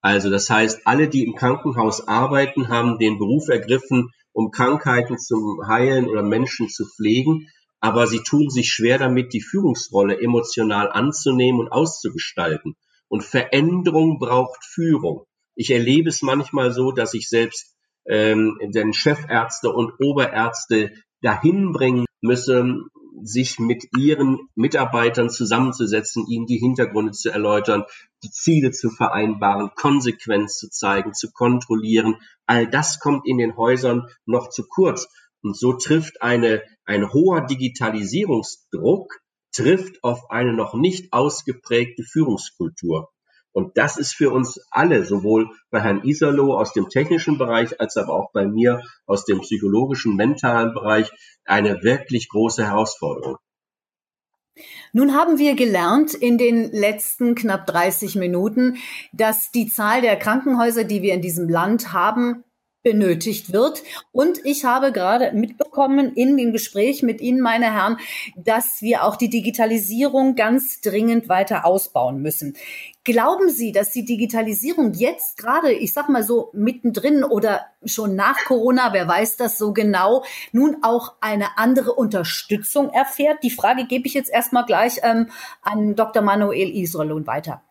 Also 0.00 0.30
das 0.30 0.48
heißt, 0.50 0.86
alle, 0.86 1.08
die 1.08 1.24
im 1.24 1.34
Krankenhaus 1.34 2.06
arbeiten, 2.06 2.68
haben 2.68 2.98
den 2.98 3.18
Beruf 3.18 3.48
ergriffen, 3.48 4.10
um 4.32 4.50
Krankheiten 4.50 5.18
zu 5.18 5.62
heilen 5.66 6.08
oder 6.08 6.22
Menschen 6.22 6.68
zu 6.68 6.84
pflegen. 6.86 7.48
Aber 7.80 8.06
sie 8.06 8.22
tun 8.22 8.50
sich 8.50 8.70
schwer 8.70 8.98
damit, 8.98 9.32
die 9.32 9.42
Führungsrolle 9.42 10.20
emotional 10.20 10.90
anzunehmen 10.90 11.60
und 11.60 11.68
auszugestalten. 11.72 12.76
Und 13.08 13.22
Veränderung 13.22 14.18
braucht 14.18 14.64
Führung. 14.64 15.26
Ich 15.54 15.70
erlebe 15.70 16.08
es 16.08 16.22
manchmal 16.22 16.72
so, 16.72 16.92
dass 16.92 17.14
ich 17.14 17.28
selbst 17.28 17.76
ähm, 18.06 18.58
den 18.62 18.92
Chefärzte 18.92 19.72
und 19.72 19.92
Oberärzte 20.00 20.92
dahin 21.22 21.72
bringen 21.72 22.06
müsse, 22.20 22.82
sich 23.22 23.58
mit 23.58 23.84
ihren 23.96 24.38
Mitarbeitern 24.54 25.30
zusammenzusetzen, 25.30 26.26
ihnen 26.28 26.46
die 26.46 26.58
Hintergründe 26.58 27.12
zu 27.12 27.30
erläutern, 27.30 27.84
die 28.22 28.30
Ziele 28.30 28.72
zu 28.72 28.90
vereinbaren, 28.90 29.70
Konsequenz 29.74 30.58
zu 30.58 30.68
zeigen, 30.68 31.14
zu 31.14 31.32
kontrollieren. 31.32 32.16
All 32.46 32.68
das 32.68 32.98
kommt 33.00 33.26
in 33.26 33.38
den 33.38 33.56
Häusern 33.56 34.06
noch 34.26 34.50
zu 34.50 34.66
kurz. 34.68 35.08
Und 35.42 35.56
so 35.56 35.74
trifft 35.74 36.22
eine, 36.22 36.62
ein 36.84 37.12
hoher 37.12 37.46
Digitalisierungsdruck 37.46 39.20
trifft 39.52 40.02
auf 40.04 40.30
eine 40.30 40.52
noch 40.52 40.74
nicht 40.74 41.12
ausgeprägte 41.12 42.02
Führungskultur. 42.02 43.10
Und 43.52 43.78
das 43.78 43.96
ist 43.96 44.12
für 44.12 44.30
uns 44.30 44.60
alle, 44.70 45.02
sowohl 45.04 45.48
bei 45.70 45.80
Herrn 45.80 46.04
Iserloh 46.04 46.52
aus 46.52 46.74
dem 46.74 46.90
technischen 46.90 47.38
Bereich, 47.38 47.80
als 47.80 47.96
aber 47.96 48.12
auch 48.12 48.30
bei 48.32 48.46
mir 48.46 48.82
aus 49.06 49.24
dem 49.24 49.40
psychologischen, 49.40 50.14
mentalen 50.14 50.74
Bereich, 50.74 51.10
eine 51.46 51.82
wirklich 51.82 52.28
große 52.28 52.66
Herausforderung. 52.66 53.38
Nun 54.92 55.14
haben 55.14 55.38
wir 55.38 55.54
gelernt 55.54 56.12
in 56.12 56.36
den 56.36 56.70
letzten 56.70 57.34
knapp 57.34 57.66
30 57.66 58.16
Minuten, 58.16 58.76
dass 59.12 59.50
die 59.52 59.68
Zahl 59.68 60.02
der 60.02 60.16
Krankenhäuser, 60.16 60.84
die 60.84 61.00
wir 61.00 61.14
in 61.14 61.22
diesem 61.22 61.48
Land 61.48 61.94
haben, 61.94 62.44
benötigt 62.86 63.52
wird. 63.52 63.82
Und 64.12 64.38
ich 64.44 64.64
habe 64.64 64.92
gerade 64.92 65.32
mitbekommen 65.32 66.12
in 66.14 66.36
dem 66.36 66.52
Gespräch 66.52 67.02
mit 67.02 67.20
Ihnen, 67.20 67.40
meine 67.40 67.74
Herren, 67.74 67.96
dass 68.36 68.80
wir 68.80 69.02
auch 69.02 69.16
die 69.16 69.28
Digitalisierung 69.28 70.36
ganz 70.36 70.80
dringend 70.82 71.28
weiter 71.28 71.66
ausbauen 71.66 72.22
müssen. 72.22 72.54
Glauben 73.02 73.50
Sie, 73.50 73.72
dass 73.72 73.90
die 73.90 74.04
Digitalisierung 74.04 74.92
jetzt 74.92 75.36
gerade, 75.36 75.72
ich 75.72 75.92
sag 75.92 76.08
mal 76.08 76.22
so 76.22 76.50
mittendrin 76.52 77.24
oder 77.24 77.66
schon 77.84 78.14
nach 78.14 78.44
Corona, 78.44 78.92
wer 78.92 79.08
weiß 79.08 79.36
das 79.36 79.58
so 79.58 79.72
genau, 79.72 80.22
nun 80.52 80.76
auch 80.82 81.14
eine 81.20 81.58
andere 81.58 81.92
Unterstützung 81.92 82.90
erfährt? 82.90 83.42
Die 83.42 83.50
Frage 83.50 83.86
gebe 83.86 84.06
ich 84.06 84.14
jetzt 84.14 84.30
erstmal 84.30 84.64
gleich 84.64 85.00
ähm, 85.02 85.26
an 85.60 85.96
Dr. 85.96 86.22
Manuel 86.22 86.70
Israel 86.70 87.26
weiter. 87.26 87.65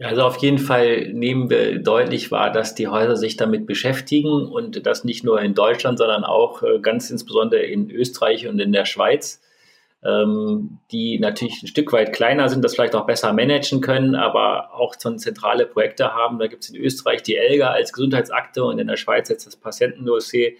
Also 0.00 0.22
auf 0.22 0.36
jeden 0.36 0.58
Fall 0.58 1.08
nehmen 1.12 1.50
wir 1.50 1.80
deutlich 1.80 2.30
wahr, 2.30 2.52
dass 2.52 2.76
die 2.76 2.86
Häuser 2.86 3.16
sich 3.16 3.36
damit 3.36 3.66
beschäftigen 3.66 4.46
und 4.46 4.86
das 4.86 5.02
nicht 5.02 5.24
nur 5.24 5.40
in 5.40 5.54
Deutschland, 5.54 5.98
sondern 5.98 6.22
auch 6.22 6.62
äh, 6.62 6.78
ganz 6.78 7.10
insbesondere 7.10 7.62
in 7.62 7.90
Österreich 7.90 8.46
und 8.46 8.60
in 8.60 8.70
der 8.70 8.84
Schweiz, 8.84 9.42
ähm, 10.04 10.78
die 10.92 11.18
natürlich 11.18 11.64
ein 11.64 11.66
Stück 11.66 11.92
weit 11.92 12.12
kleiner 12.12 12.48
sind, 12.48 12.64
das 12.64 12.74
vielleicht 12.74 12.94
auch 12.94 13.06
besser 13.06 13.32
managen 13.32 13.80
können, 13.80 14.14
aber 14.14 14.72
auch 14.72 14.94
schon 15.02 15.18
zentrale 15.18 15.66
Projekte 15.66 16.14
haben. 16.14 16.38
Da 16.38 16.46
gibt 16.46 16.62
es 16.62 16.70
in 16.70 16.76
Österreich 16.76 17.24
die 17.24 17.34
ELGA 17.34 17.70
als 17.70 17.92
Gesundheitsakte 17.92 18.62
und 18.62 18.78
in 18.78 18.86
der 18.86 18.96
Schweiz 18.96 19.28
jetzt 19.28 19.48
das 19.48 19.56
Patientendossier. 19.56 20.52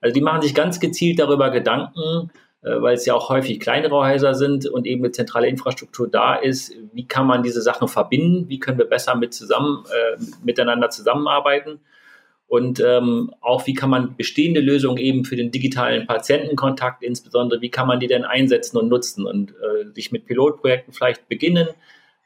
Also 0.00 0.12
die 0.12 0.20
machen 0.20 0.42
sich 0.42 0.54
ganz 0.54 0.80
gezielt 0.80 1.20
darüber 1.20 1.50
Gedanken, 1.50 2.32
weil 2.64 2.94
es 2.94 3.04
ja 3.04 3.14
auch 3.14 3.28
häufig 3.28 3.60
kleinere 3.60 3.96
Häuser 3.96 4.34
sind 4.34 4.66
und 4.66 4.86
eben 4.86 5.04
eine 5.04 5.12
zentrale 5.12 5.48
Infrastruktur 5.48 6.08
da 6.08 6.34
ist. 6.34 6.74
Wie 6.92 7.06
kann 7.06 7.26
man 7.26 7.42
diese 7.42 7.60
Sachen 7.60 7.88
verbinden? 7.88 8.48
Wie 8.48 8.58
können 8.58 8.78
wir 8.78 8.86
besser 8.86 9.14
mit 9.14 9.34
zusammen, 9.34 9.84
äh, 9.86 10.20
miteinander 10.44 10.90
zusammenarbeiten? 10.90 11.80
Und 12.46 12.80
ähm, 12.80 13.34
auch 13.40 13.66
wie 13.66 13.74
kann 13.74 13.90
man 13.90 14.16
bestehende 14.16 14.60
Lösungen 14.60 14.98
eben 14.98 15.24
für 15.24 15.36
den 15.36 15.50
digitalen 15.50 16.06
Patientenkontakt, 16.06 17.02
insbesondere, 17.02 17.60
wie 17.60 17.70
kann 17.70 17.88
man 17.88 18.00
die 18.00 18.06
denn 18.06 18.24
einsetzen 18.24 18.78
und 18.78 18.88
nutzen 18.88 19.26
und 19.26 19.50
äh, 19.52 19.92
sich 19.92 20.12
mit 20.12 20.26
Pilotprojekten 20.26 20.92
vielleicht 20.92 21.28
beginnen, 21.28 21.68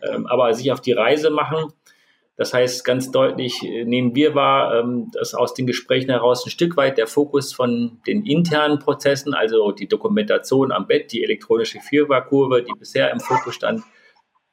ähm, 0.02 0.26
aber 0.26 0.52
sich 0.54 0.70
auf 0.70 0.80
die 0.80 0.92
Reise 0.92 1.30
machen 1.30 1.72
das 2.38 2.54
heißt, 2.54 2.84
ganz 2.84 3.10
deutlich 3.10 3.64
äh, 3.64 3.84
nehmen 3.84 4.14
wir 4.14 4.36
wahr, 4.36 4.78
ähm, 4.78 5.10
dass 5.12 5.34
aus 5.34 5.54
den 5.54 5.66
Gesprächen 5.66 6.10
heraus 6.10 6.46
ein 6.46 6.50
Stück 6.50 6.76
weit 6.76 6.96
der 6.96 7.08
Fokus 7.08 7.52
von 7.52 8.00
den 8.06 8.24
internen 8.24 8.78
Prozessen, 8.78 9.34
also 9.34 9.72
die 9.72 9.88
Dokumentation 9.88 10.70
am 10.70 10.86
Bett, 10.86 11.10
die 11.10 11.24
elektronische 11.24 11.80
Viererkurve, 11.80 12.62
die 12.62 12.78
bisher 12.78 13.10
im 13.10 13.18
Fokus 13.18 13.56
stand, 13.56 13.82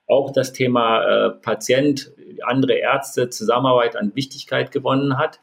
auch 0.07 0.33
das 0.33 0.51
Thema 0.51 1.03
äh, 1.03 1.29
Patient, 1.29 2.11
andere 2.41 2.73
Ärzte, 2.73 3.29
Zusammenarbeit 3.29 3.95
an 3.95 4.15
Wichtigkeit 4.15 4.71
gewonnen 4.71 5.19
hat. 5.19 5.39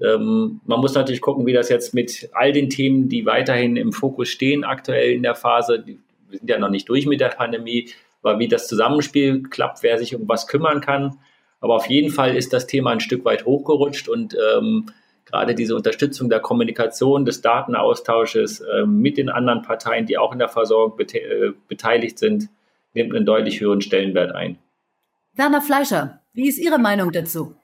Ähm, 0.00 0.62
man 0.64 0.80
muss 0.80 0.94
natürlich 0.94 1.20
gucken, 1.20 1.44
wie 1.44 1.52
das 1.52 1.68
jetzt 1.68 1.92
mit 1.92 2.30
all 2.32 2.52
den 2.52 2.70
Themen, 2.70 3.10
die 3.10 3.26
weiterhin 3.26 3.76
im 3.76 3.92
Fokus 3.92 4.30
stehen, 4.30 4.64
aktuell 4.64 5.12
in 5.12 5.22
der 5.22 5.34
Phase, 5.34 5.84
wir 5.86 6.38
sind 6.38 6.48
ja 6.48 6.58
noch 6.58 6.70
nicht 6.70 6.88
durch 6.88 7.04
mit 7.04 7.20
der 7.20 7.28
Pandemie, 7.28 7.90
aber 8.22 8.38
wie 8.38 8.48
das 8.48 8.68
Zusammenspiel 8.68 9.42
klappt, 9.42 9.82
wer 9.82 9.98
sich 9.98 10.14
um 10.14 10.26
was 10.26 10.46
kümmern 10.46 10.80
kann. 10.80 11.18
Aber 11.60 11.74
auf 11.74 11.86
jeden 11.86 12.10
Fall 12.10 12.36
ist 12.36 12.52
das 12.52 12.66
Thema 12.66 12.90
ein 12.90 13.00
Stück 13.00 13.24
weit 13.24 13.44
hochgerutscht 13.44 14.08
und 14.08 14.34
ähm, 14.34 14.86
gerade 15.24 15.54
diese 15.54 15.74
Unterstützung 15.74 16.28
der 16.28 16.40
Kommunikation, 16.40 17.24
des 17.24 17.42
Datenaustausches 17.42 18.60
äh, 18.60 18.86
mit 18.86 19.18
den 19.18 19.28
anderen 19.28 19.62
Parteien, 19.62 20.06
die 20.06 20.18
auch 20.18 20.32
in 20.32 20.38
der 20.38 20.48
Versorgung 20.48 20.96
bete 20.96 21.18
äh, 21.18 21.52
beteiligt 21.68 22.18
sind, 22.18 22.48
nimmt 22.94 23.14
einen 23.14 23.26
deutlich 23.26 23.60
höheren 23.60 23.80
Stellenwert 23.80 24.32
ein. 24.32 24.58
Werner 25.34 25.60
Fleischer, 25.60 26.20
wie 26.32 26.48
ist 26.48 26.58
Ihre 26.58 26.78
Meinung 26.78 27.12
dazu? 27.12 27.54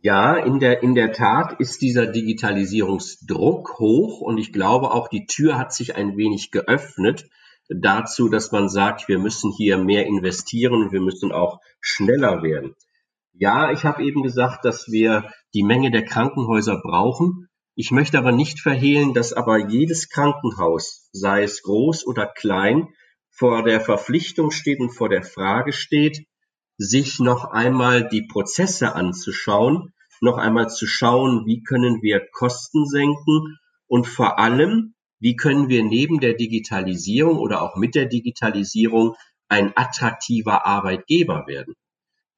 Ja, 0.00 0.36
in 0.36 0.60
der, 0.60 0.82
in 0.82 0.94
der 0.94 1.12
Tat 1.12 1.58
ist 1.58 1.82
dieser 1.82 2.06
Digitalisierungsdruck 2.06 3.80
hoch 3.80 4.20
und 4.20 4.38
ich 4.38 4.52
glaube 4.52 4.92
auch 4.92 5.08
die 5.08 5.26
Tür 5.26 5.58
hat 5.58 5.72
sich 5.72 5.96
ein 5.96 6.16
wenig 6.16 6.52
geöffnet 6.52 7.28
dazu, 7.68 8.28
dass 8.28 8.52
man 8.52 8.68
sagt, 8.68 9.08
wir 9.08 9.18
müssen 9.18 9.52
hier 9.52 9.76
mehr 9.76 10.06
investieren 10.06 10.84
und 10.84 10.92
wir 10.92 11.00
müssen 11.00 11.32
auch 11.32 11.60
schneller 11.80 12.42
werden. 12.42 12.76
Ja, 13.32 13.72
ich 13.72 13.84
habe 13.84 14.02
eben 14.04 14.22
gesagt, 14.22 14.64
dass 14.64 14.88
wir 14.88 15.30
die 15.54 15.62
Menge 15.62 15.90
der 15.90 16.04
Krankenhäuser 16.04 16.80
brauchen. 16.82 17.48
Ich 17.74 17.90
möchte 17.90 18.18
aber 18.18 18.32
nicht 18.32 18.60
verhehlen, 18.60 19.14
dass 19.14 19.32
aber 19.32 19.68
jedes 19.68 20.08
Krankenhaus, 20.08 21.08
sei 21.12 21.44
es 21.44 21.62
groß 21.62 22.06
oder 22.06 22.26
klein, 22.26 22.88
vor 23.30 23.62
der 23.62 23.80
Verpflichtung 23.80 24.50
steht 24.50 24.80
und 24.80 24.90
vor 24.90 25.08
der 25.08 25.22
Frage 25.22 25.72
steht, 25.72 26.26
sich 26.76 27.20
noch 27.20 27.44
einmal 27.44 28.08
die 28.08 28.26
Prozesse 28.26 28.94
anzuschauen, 28.94 29.92
noch 30.20 30.38
einmal 30.38 30.68
zu 30.68 30.86
schauen, 30.86 31.46
wie 31.46 31.62
können 31.62 32.02
wir 32.02 32.26
Kosten 32.32 32.86
senken 32.86 33.58
und 33.86 34.06
vor 34.06 34.38
allem, 34.38 34.94
wie 35.20 35.36
können 35.36 35.68
wir 35.68 35.84
neben 35.84 36.20
der 36.20 36.34
Digitalisierung 36.34 37.38
oder 37.38 37.62
auch 37.62 37.76
mit 37.76 37.94
der 37.94 38.06
Digitalisierung 38.06 39.14
ein 39.48 39.72
attraktiver 39.76 40.66
Arbeitgeber 40.66 41.46
werden. 41.46 41.74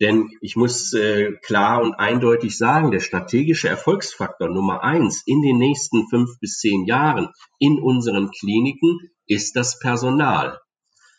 Denn 0.01 0.31
ich 0.41 0.57
muss 0.57 0.95
äh, 0.95 1.33
klar 1.43 1.83
und 1.83 1.95
eindeutig 1.95 2.57
sagen, 2.57 2.91
der 2.91 3.01
strategische 3.01 3.69
Erfolgsfaktor 3.69 4.49
Nummer 4.49 4.83
eins 4.83 5.23
in 5.27 5.43
den 5.43 5.59
nächsten 5.59 6.09
fünf 6.09 6.39
bis 6.41 6.59
zehn 6.59 6.87
Jahren 6.87 7.29
in 7.59 7.79
unseren 7.79 8.31
Kliniken 8.31 9.11
ist 9.27 9.57
das 9.57 9.79
Personal. 9.79 10.59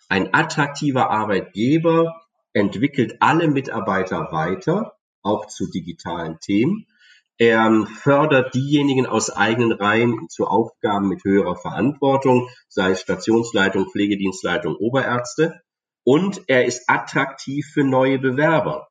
Ein 0.10 0.34
attraktiver 0.34 1.12
Arbeitgeber 1.12 2.22
entwickelt 2.54 3.18
alle 3.20 3.48
Mitarbeiter 3.48 4.30
weiter, 4.32 4.94
auch 5.22 5.46
zu 5.46 5.70
digitalen 5.70 6.40
Themen. 6.40 6.88
Er 7.38 7.88
fördert 8.02 8.54
diejenigen 8.56 9.06
aus 9.06 9.30
eigenen 9.30 9.72
Reihen 9.72 10.28
zu 10.30 10.46
Aufgaben 10.46 11.08
mit 11.08 11.24
höherer 11.24 11.56
Verantwortung, 11.56 12.50
sei 12.68 12.92
es 12.92 13.02
Stationsleitung, 13.02 13.90
Pflegedienstleitung, 13.90 14.76
Oberärzte 14.76 15.62
und 16.04 16.42
er 16.48 16.66
ist 16.66 16.90
attraktiv 16.90 17.66
für 17.74 17.84
neue 17.84 18.20
Bewerber. 18.20 18.88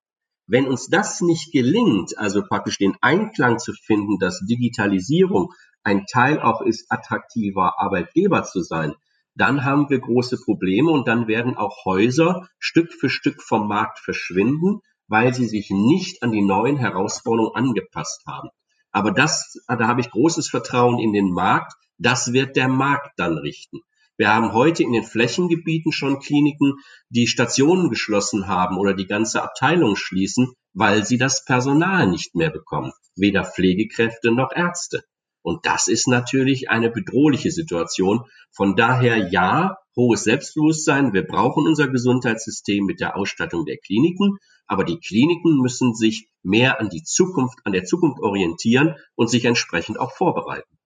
Wenn 0.46 0.66
uns 0.66 0.88
das 0.88 1.20
nicht 1.20 1.52
gelingt, 1.52 2.18
also 2.18 2.42
praktisch 2.42 2.78
den 2.78 2.96
Einklang 3.00 3.58
zu 3.58 3.72
finden, 3.72 4.18
dass 4.18 4.44
Digitalisierung 4.48 5.52
ein 5.84 6.06
Teil 6.06 6.40
auch 6.40 6.60
ist, 6.60 6.90
attraktiver 6.90 7.78
Arbeitgeber 7.78 8.42
zu 8.44 8.60
sein, 8.60 8.94
dann 9.34 9.64
haben 9.64 9.88
wir 9.88 10.00
große 10.00 10.38
Probleme 10.44 10.90
und 10.90 11.06
dann 11.06 11.28
werden 11.28 11.56
auch 11.56 11.84
Häuser 11.84 12.48
Stück 12.58 12.92
für 12.92 13.08
Stück 13.08 13.42
vom 13.42 13.68
Markt 13.68 14.00
verschwinden, 14.00 14.80
weil 15.06 15.32
sie 15.34 15.46
sich 15.46 15.70
nicht 15.70 16.22
an 16.22 16.32
die 16.32 16.42
neuen 16.42 16.76
Herausforderungen 16.76 17.54
angepasst 17.54 18.24
haben. 18.26 18.50
Aber 18.92 19.12
das, 19.12 19.56
da 19.68 19.86
habe 19.86 20.00
ich 20.00 20.10
großes 20.10 20.48
Vertrauen 20.48 20.98
in 20.98 21.12
den 21.12 21.30
Markt. 21.30 21.74
Das 21.98 22.32
wird 22.32 22.56
der 22.56 22.68
Markt 22.68 23.12
dann 23.18 23.38
richten. 23.38 23.80
Wir 24.20 24.34
haben 24.34 24.52
heute 24.52 24.82
in 24.82 24.92
den 24.92 25.02
Flächengebieten 25.02 25.92
schon 25.92 26.18
Kliniken, 26.18 26.74
die 27.08 27.26
Stationen 27.26 27.88
geschlossen 27.88 28.48
haben 28.48 28.76
oder 28.76 28.92
die 28.92 29.06
ganze 29.06 29.42
Abteilung 29.42 29.96
schließen, 29.96 30.52
weil 30.74 31.06
sie 31.06 31.16
das 31.16 31.46
Personal 31.46 32.06
nicht 32.06 32.34
mehr 32.34 32.50
bekommen. 32.50 32.92
Weder 33.16 33.44
Pflegekräfte 33.44 34.30
noch 34.30 34.52
Ärzte. 34.54 35.02
Und 35.40 35.64
das 35.64 35.88
ist 35.88 36.06
natürlich 36.06 36.68
eine 36.68 36.90
bedrohliche 36.90 37.50
Situation. 37.50 38.26
Von 38.52 38.76
daher 38.76 39.30
ja, 39.30 39.78
hohes 39.96 40.24
Selbstbewusstsein. 40.24 41.14
Wir 41.14 41.26
brauchen 41.26 41.66
unser 41.66 41.88
Gesundheitssystem 41.88 42.84
mit 42.84 43.00
der 43.00 43.16
Ausstattung 43.16 43.64
der 43.64 43.78
Kliniken. 43.78 44.36
Aber 44.66 44.84
die 44.84 44.98
Kliniken 44.98 45.62
müssen 45.62 45.94
sich 45.94 46.28
mehr 46.42 46.78
an 46.78 46.90
die 46.90 47.04
Zukunft, 47.04 47.60
an 47.64 47.72
der 47.72 47.84
Zukunft 47.84 48.20
orientieren 48.20 48.96
und 49.14 49.30
sich 49.30 49.46
entsprechend 49.46 49.98
auch 49.98 50.12
vorbereiten. 50.12 50.76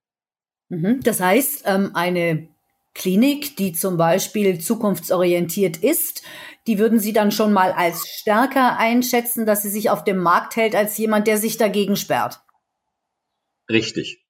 Mhm. 0.68 1.00
Das 1.02 1.20
heißt, 1.20 1.64
ähm, 1.66 1.90
eine 1.94 2.53
Klinik, 2.94 3.56
die 3.56 3.72
zum 3.72 3.96
Beispiel 3.96 4.60
zukunftsorientiert 4.60 5.76
ist, 5.78 6.22
die 6.66 6.78
würden 6.78 6.98
Sie 6.98 7.12
dann 7.12 7.32
schon 7.32 7.52
mal 7.52 7.72
als 7.72 8.08
stärker 8.08 8.78
einschätzen, 8.78 9.44
dass 9.46 9.62
sie 9.62 9.68
sich 9.68 9.90
auf 9.90 10.04
dem 10.04 10.18
Markt 10.18 10.56
hält 10.56 10.74
als 10.74 10.96
jemand, 10.96 11.26
der 11.26 11.36
sich 11.36 11.58
dagegen 11.58 11.96
sperrt. 11.96 12.40
Richtig. 13.68 14.24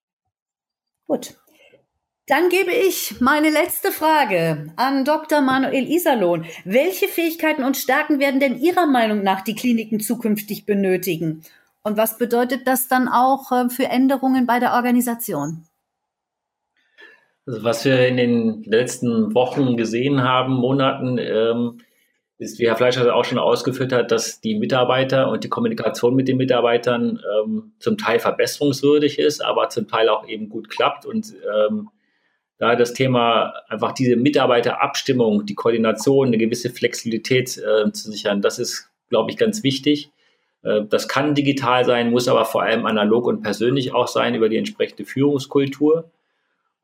Gut. 1.07 1.35
Dann 2.27 2.49
gebe 2.49 2.73
ich 2.73 3.21
meine 3.21 3.51
letzte 3.51 3.93
Frage 3.93 4.73
an 4.77 5.05
Dr. 5.05 5.43
Manuel 5.43 5.87
Iserlohn. 5.91 6.47
Welche 6.65 7.07
Fähigkeiten 7.07 7.65
und 7.65 7.77
Stärken 7.77 8.19
werden 8.19 8.41
denn 8.41 8.59
Ihrer 8.59 8.87
Meinung 8.87 9.23
nach 9.23 9.43
die 9.43 9.55
Kliniken 9.55 10.01
zukünftig 10.01 10.65
benötigen? 10.65 11.43
Und 11.83 11.99
was 11.99 12.17
bedeutet 12.17 12.67
das 12.67 12.89
dann 12.89 13.09
auch 13.09 13.53
äh, 13.53 13.69
für 13.69 13.85
Änderungen 13.85 14.47
bei 14.47 14.59
der 14.59 14.73
Organisation? 14.73 15.67
Also 17.47 17.63
was 17.63 17.85
wir 17.85 18.07
in 18.07 18.17
den 18.17 18.63
letzten 18.65 19.35
Wochen 19.35 19.77
gesehen 19.77 20.23
haben, 20.23 20.55
Monaten, 20.55 21.19
ähm, 21.19 21.81
ist, 22.39 22.59
wie 22.59 22.67
Herr 22.67 22.77
Fleischer 22.77 23.15
auch 23.15 23.25
schon 23.25 23.39
ausgeführt 23.39 23.93
hat, 23.93 24.11
dass 24.11 24.41
die 24.41 24.59
Mitarbeiter 24.59 25.31
und 25.31 25.45
die 25.45 25.49
Kommunikation 25.49 26.17
mit 26.17 26.27
den 26.27 26.37
Mitarbeitern 26.37 27.21
ähm, 27.39 27.73
zum 27.79 27.97
Teil 27.97 28.19
verbesserungswürdig 28.19 29.19
ist, 29.19 29.45
aber 29.45 29.69
zum 29.69 29.87
Teil 29.87 30.09
auch 30.09 30.27
eben 30.27 30.49
gut 30.49 30.69
klappt. 30.69 31.07
Und 31.07 31.33
ähm, 31.33 31.91
da 32.59 32.77
das 32.77 32.93
Thema 32.93 33.55
einfach 33.69 33.93
diese 33.93 34.17
Mitarbeiterabstimmung, 34.17 35.47
die 35.47 35.55
Koordination, 35.55 36.29
eine 36.29 36.39
gewisse 36.39 36.71
Flexibilität 36.71 37.59
äh, 37.59 37.91
zu 37.93 38.11
sichern, 38.11 38.43
das 38.43 38.59
ist, 38.59 38.91
glaube 39.11 39.31
ich, 39.31 39.37
ganz 39.37 39.63
wichtig. 39.63 40.11
Äh, 40.63 40.83
das 40.89 41.09
kann 41.09 41.35
digital 41.37 41.85
sein, 41.85 42.11
muss 42.11 42.27
aber 42.27 42.45
vor 42.45 42.63
allem 42.63 42.85
analog 42.87 43.27
und 43.27 43.43
persönlich 43.43 43.95
auch 43.95 44.09
sein 44.09 44.35
über 44.35 44.49
die 44.49 44.57
entsprechende 44.57 45.05
Führungskultur. 45.05 46.11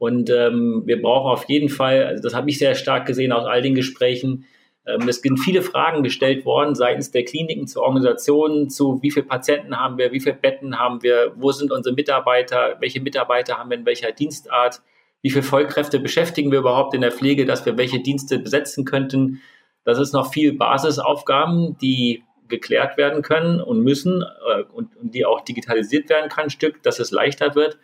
Und 0.00 0.30
ähm, 0.30 0.84
wir 0.86 1.02
brauchen 1.02 1.30
auf 1.30 1.44
jeden 1.46 1.68
Fall, 1.68 2.04
also 2.04 2.22
das 2.22 2.34
habe 2.34 2.48
ich 2.48 2.58
sehr 2.58 2.74
stark 2.74 3.04
gesehen 3.04 3.32
aus 3.32 3.44
all 3.44 3.60
den 3.60 3.74
Gesprächen, 3.74 4.46
ähm, 4.86 5.06
es 5.06 5.20
sind 5.20 5.36
viele 5.36 5.60
Fragen 5.60 6.02
gestellt 6.02 6.46
worden 6.46 6.74
seitens 6.74 7.10
der 7.10 7.22
Kliniken 7.26 7.66
zur 7.66 7.82
Organisation, 7.82 8.70
zu 8.70 9.02
wie 9.02 9.10
viele 9.10 9.26
Patienten 9.26 9.78
haben 9.78 9.98
wir, 9.98 10.10
wie 10.10 10.20
viele 10.20 10.36
Betten 10.36 10.78
haben 10.78 11.02
wir, 11.02 11.34
wo 11.36 11.52
sind 11.52 11.70
unsere 11.70 11.94
Mitarbeiter, 11.94 12.78
welche 12.80 13.02
Mitarbeiter 13.02 13.58
haben 13.58 13.68
wir 13.68 13.76
in 13.76 13.84
welcher 13.84 14.10
Dienstart, 14.10 14.80
wie 15.20 15.28
viele 15.28 15.42
Vollkräfte 15.42 16.00
beschäftigen 16.00 16.50
wir 16.50 16.60
überhaupt 16.60 16.94
in 16.94 17.02
der 17.02 17.12
Pflege, 17.12 17.44
dass 17.44 17.66
wir 17.66 17.76
welche 17.76 18.00
Dienste 18.00 18.38
besetzen 18.38 18.86
könnten. 18.86 19.42
Das 19.84 19.98
ist 19.98 20.14
noch 20.14 20.32
viel 20.32 20.54
Basisaufgaben, 20.54 21.76
die 21.76 22.24
geklärt 22.48 22.96
werden 22.96 23.20
können 23.20 23.60
und 23.60 23.80
müssen 23.82 24.22
äh, 24.22 24.62
und, 24.72 24.96
und 24.96 25.14
die 25.14 25.26
auch 25.26 25.42
digitalisiert 25.42 26.08
werden 26.08 26.30
kann, 26.30 26.48
Stück, 26.48 26.82
dass 26.82 26.98
es 27.00 27.10
leichter 27.10 27.54
wird. 27.54 27.78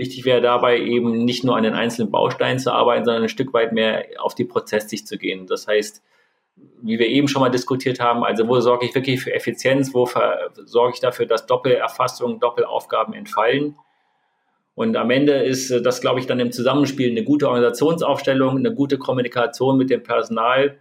Wichtig 0.00 0.24
wäre 0.24 0.40
dabei 0.40 0.80
eben 0.80 1.26
nicht 1.26 1.44
nur 1.44 1.58
an 1.58 1.62
den 1.62 1.74
einzelnen 1.74 2.10
Bausteinen 2.10 2.58
zu 2.58 2.72
arbeiten, 2.72 3.04
sondern 3.04 3.24
ein 3.24 3.28
Stück 3.28 3.52
weit 3.52 3.74
mehr 3.74 4.06
auf 4.16 4.34
die 4.34 4.46
Prozesssicht 4.46 5.06
zu 5.06 5.18
gehen. 5.18 5.46
Das 5.46 5.68
heißt, 5.68 6.02
wie 6.80 6.98
wir 6.98 7.06
eben 7.06 7.28
schon 7.28 7.42
mal 7.42 7.50
diskutiert 7.50 8.00
haben, 8.00 8.24
also 8.24 8.48
wo 8.48 8.58
sorge 8.60 8.86
ich 8.86 8.94
wirklich 8.94 9.20
für 9.20 9.34
Effizienz, 9.34 9.92
wo 9.92 10.08
sorge 10.64 10.94
ich 10.94 11.00
dafür, 11.00 11.26
dass 11.26 11.44
Doppelerfassungen, 11.44 12.40
Doppelaufgaben 12.40 13.12
entfallen. 13.12 13.76
Und 14.74 14.96
am 14.96 15.10
Ende 15.10 15.34
ist 15.34 15.70
das, 15.70 16.00
glaube 16.00 16.18
ich, 16.18 16.26
dann 16.26 16.40
im 16.40 16.50
Zusammenspiel 16.50 17.10
eine 17.10 17.22
gute 17.22 17.48
Organisationsaufstellung, 17.48 18.56
eine 18.56 18.72
gute 18.72 18.96
Kommunikation 18.96 19.76
mit 19.76 19.90
dem 19.90 20.02
Personal 20.02 20.78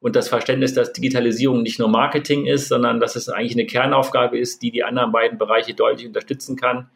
und 0.00 0.16
das 0.16 0.30
Verständnis, 0.30 0.72
dass 0.72 0.94
Digitalisierung 0.94 1.60
nicht 1.60 1.78
nur 1.78 1.88
Marketing 1.88 2.46
ist, 2.46 2.68
sondern 2.68 3.00
dass 3.00 3.16
es 3.16 3.28
eigentlich 3.28 3.52
eine 3.52 3.66
Kernaufgabe 3.66 4.38
ist, 4.38 4.62
die 4.62 4.70
die 4.70 4.82
anderen 4.82 5.12
beiden 5.12 5.36
Bereiche 5.36 5.74
deutlich 5.74 6.06
unterstützen 6.06 6.56
kann 6.56 6.88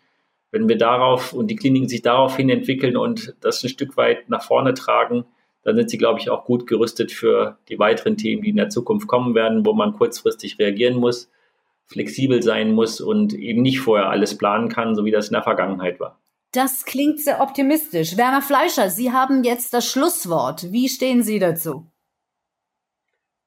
wenn 0.50 0.68
wir 0.68 0.76
darauf 0.76 1.32
und 1.32 1.48
die 1.48 1.56
Kliniken 1.56 1.88
sich 1.88 2.02
daraufhin 2.02 2.48
entwickeln 2.50 2.96
und 2.96 3.34
das 3.40 3.62
ein 3.62 3.68
Stück 3.68 3.96
weit 3.96 4.28
nach 4.28 4.42
vorne 4.42 4.74
tragen, 4.74 5.24
dann 5.62 5.76
sind 5.76 5.90
sie, 5.90 5.98
glaube 5.98 6.18
ich, 6.20 6.30
auch 6.30 6.44
gut 6.44 6.66
gerüstet 6.66 7.12
für 7.12 7.58
die 7.68 7.78
weiteren 7.78 8.16
Themen, 8.16 8.42
die 8.42 8.50
in 8.50 8.56
der 8.56 8.70
Zukunft 8.70 9.06
kommen 9.06 9.34
werden, 9.34 9.64
wo 9.66 9.72
man 9.72 9.92
kurzfristig 9.92 10.58
reagieren 10.58 10.96
muss, 10.96 11.30
flexibel 11.86 12.42
sein 12.42 12.72
muss 12.72 13.00
und 13.00 13.34
eben 13.34 13.62
nicht 13.62 13.80
vorher 13.80 14.08
alles 14.08 14.38
planen 14.38 14.68
kann, 14.68 14.94
so 14.94 15.04
wie 15.04 15.10
das 15.10 15.28
in 15.28 15.34
der 15.34 15.42
Vergangenheit 15.42 16.00
war. 16.00 16.18
Das 16.52 16.84
klingt 16.84 17.20
sehr 17.20 17.40
optimistisch. 17.40 18.16
Werner 18.16 18.42
Fleischer, 18.42 18.90
Sie 18.90 19.12
haben 19.12 19.44
jetzt 19.44 19.72
das 19.72 19.86
Schlusswort. 19.88 20.72
Wie 20.72 20.88
stehen 20.88 21.22
Sie 21.22 21.38
dazu? 21.38 21.86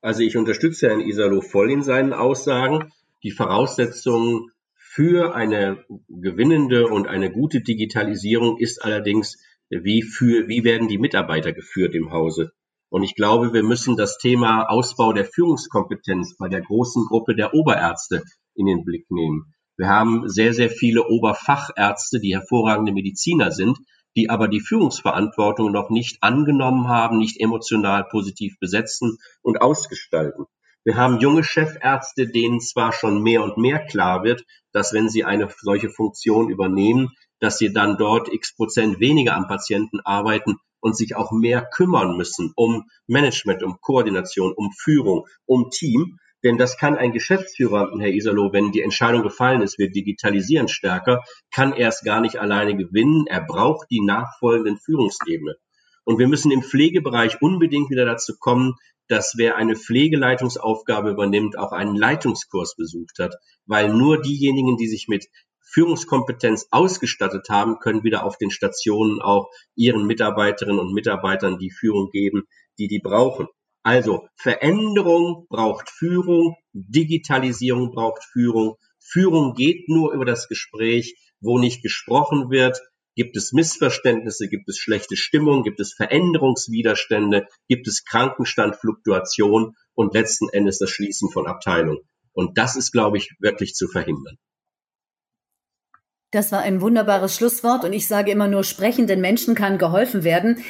Also 0.02 0.22
ich 0.22 0.38
unterstütze 0.38 0.88
Herrn 0.88 1.02
Isalo 1.02 1.42
voll 1.42 1.72
in 1.72 1.82
seinen 1.82 2.13
Aussagen. 2.13 2.92
Die 3.24 3.32
Voraussetzungen 3.32 4.52
für 4.94 5.34
eine 5.34 5.84
gewinnende 6.08 6.88
und 6.88 7.08
eine 7.08 7.32
gute 7.32 7.62
Digitalisierung 7.62 8.60
ist 8.60 8.84
allerdings, 8.84 9.38
wie 9.72 10.04
für, 10.04 10.48
wie 10.48 10.64
werden 10.64 10.88
die 10.88 11.00
Mitarbeiter 11.00 11.52
geführt 11.52 11.96
im 11.96 12.12
Hause? 12.12 12.52
Und 12.90 13.02
ich 13.02 13.16
glaube, 13.16 13.54
wir 13.54 13.64
müssen 13.64 13.98
das 13.98 14.20
Thema 14.20 14.70
Ausbau 14.70 15.12
der 15.12 15.26
Führungskompetenz 15.26 16.38
bei 16.38 16.48
der 16.48 16.62
großen 16.62 17.06
Gruppe 17.08 17.36
der 17.36 17.56
Oberärzte 17.56 18.22
in 18.54 18.68
den 18.68 18.86
Blick 18.86 19.10
nehmen. 19.10 19.56
Wir 19.78 19.88
haben 19.88 20.30
sehr, 20.30 20.54
sehr 20.54 20.70
viele 20.70 21.08
Oberfachärzte, 21.08 22.20
die 22.20 22.36
hervorragende 22.36 22.92
Mediziner 22.92 23.50
sind, 23.50 23.80
die 24.16 24.30
aber 24.30 24.48
die 24.48 24.62
Führungsverantwortung 24.62 25.72
noch 25.72 25.90
nicht 25.90 26.22
angenommen 26.22 26.88
haben, 26.88 27.18
nicht 27.18 27.41
emotional 27.41 28.06
positiv 28.12 28.60
besetzen 28.60 29.18
und 29.41 29.60
ausgestalten. 29.60 30.46
Wir 30.86 30.98
haben 30.98 31.20
junge 31.20 31.44
Chefärzte, 31.44 32.28
denen 32.28 32.60
zwar 32.60 32.92
schon 32.92 33.22
mehr 33.24 33.42
und 33.42 33.58
mehr 33.58 33.80
klar 33.86 34.24
wird, 34.24 34.44
dass 34.74 34.92
wenn 34.92 35.08
sie 35.08 35.24
eine 35.24 35.50
solche 35.62 35.90
Funktion 35.90 36.50
übernehmen, 36.50 37.12
dass 37.40 37.58
sie 37.58 37.72
dann 37.72 37.98
dort 37.98 38.32
x 38.32 38.56
Prozent 38.56 39.00
weniger 39.00 39.36
am 39.36 39.48
Patienten 39.48 40.02
arbeiten 40.02 40.58
und 40.82 40.98
sich 40.98 41.16
auch 41.16 41.32
mehr 41.32 41.66
kümmern 41.66 42.18
müssen 42.18 42.52
um 42.56 42.90
Management, 43.08 43.64
um 43.64 43.78
Koordination, 43.80 44.52
um 44.54 44.72
Führung, 44.78 45.26
um 45.46 45.70
Team. 45.70 46.18
Denn 46.44 46.58
das 46.58 46.78
kann 46.78 46.98
ein 46.98 47.14
Geschäftsführer, 47.14 47.94
Herr 47.98 48.14
Isalo, 48.14 48.52
wenn 48.52 48.74
die 48.74 48.82
Entscheidung 48.82 49.24
gefallen 49.24 49.62
ist, 49.62 49.80
wir 49.80 49.90
digitalisieren 49.90 50.68
stärker, 50.68 51.24
kann 51.52 51.72
er 51.72 51.88
es 51.88 52.02
gar 52.02 52.20
nicht 52.20 52.38
alleine 52.38 52.76
gewinnen. 52.76 53.26
Er 53.28 53.40
braucht 53.40 53.90
die 53.90 54.02
nachfolgenden 54.02 54.78
Führungsebene. 54.78 55.56
Und 56.04 56.20
wir 56.20 56.28
müssen 56.28 56.52
im 56.52 56.62
Pflegebereich 56.62 57.42
unbedingt 57.42 57.90
wieder 57.90 58.04
dazu 58.04 58.34
kommen, 58.38 58.76
dass 59.08 59.34
wer 59.38 59.56
eine 59.56 59.76
Pflegeleitungsaufgabe 59.76 61.12
übernimmt, 61.12 61.58
auch 61.58 61.72
einen 61.72 61.95
Leitungskurs 61.95 62.76
besucht 62.76 63.20
hat, 63.20 63.36
weil 63.66 63.93
nur 63.93 64.22
diejenigen, 64.22 64.78
die 64.78 64.88
sich 64.88 65.08
mit 65.08 65.28
Führungskompetenz 65.74 66.68
ausgestattet 66.72 67.47
haben, 67.49 67.80
können 67.80 68.04
wieder 68.04 68.24
auf 68.26 68.38
den 68.38 68.51
Stationen 68.51 69.22
auch 69.22 69.49
ihren 69.76 70.06
Mitarbeiterinnen 70.06 70.80
und 70.80 70.93
Mitarbeitern 70.93 71.58
die 71.58 71.72
Führung 71.72 72.10
geben, 72.12 72.43
die 72.78 72.88
die 72.88 72.99
brauchen. 72.99 73.47
Also 73.82 74.28
Veränderung 74.36 75.47
braucht 75.49 75.89
Führung, 75.89 76.56
Digitalisierung 76.74 77.91
braucht 77.91 78.24
Führung. 78.24 78.78
Führung 78.99 79.54
geht 79.56 79.89
nur 79.89 80.14
über 80.14 80.26
das 80.26 80.47
Gespräch, 80.47 81.16
wo 81.41 81.60
nicht 81.60 81.82
gesprochen 81.82 82.49
wird. 82.49 82.80
Gibt 83.16 83.38
es 83.38 83.53
Missverständnisse, 83.53 84.47
gibt 84.47 84.68
es 84.70 84.78
schlechte 84.78 85.16
Stimmung, 85.16 85.64
gibt 85.64 85.80
es 85.80 85.93
Veränderungswiderstände, 85.93 87.47
gibt 87.68 87.88
es 87.88 88.03
Krankenstandfluktuation 88.05 89.76
und 89.93 90.14
letzten 90.14 90.49
Endes 90.49 90.80
das 90.80 90.89
Schließen 90.89 91.30
von 91.30 91.47
Abteilungen. 91.47 92.01
Und 92.34 92.57
das 92.57 92.76
ist, 92.76 92.91
glaube 92.91 93.18
ich, 93.18 93.36
wirklich 93.39 93.76
zu 93.76 93.88
verhindern. 93.88 94.38
Das 96.32 96.51
war 96.51 96.61
ein 96.61 96.82
wunderbares 96.82 97.36
Schlusswort 97.36 97.86
und 97.86 97.93
ich 97.93 98.07
sage 98.07 98.32
immer 98.32 98.47
nur, 98.47 98.64
sprechenden 98.64 99.22
Menschen 99.22 99.53
kann 99.53 99.78
geholfen 99.78 100.24
werden. 100.24 100.64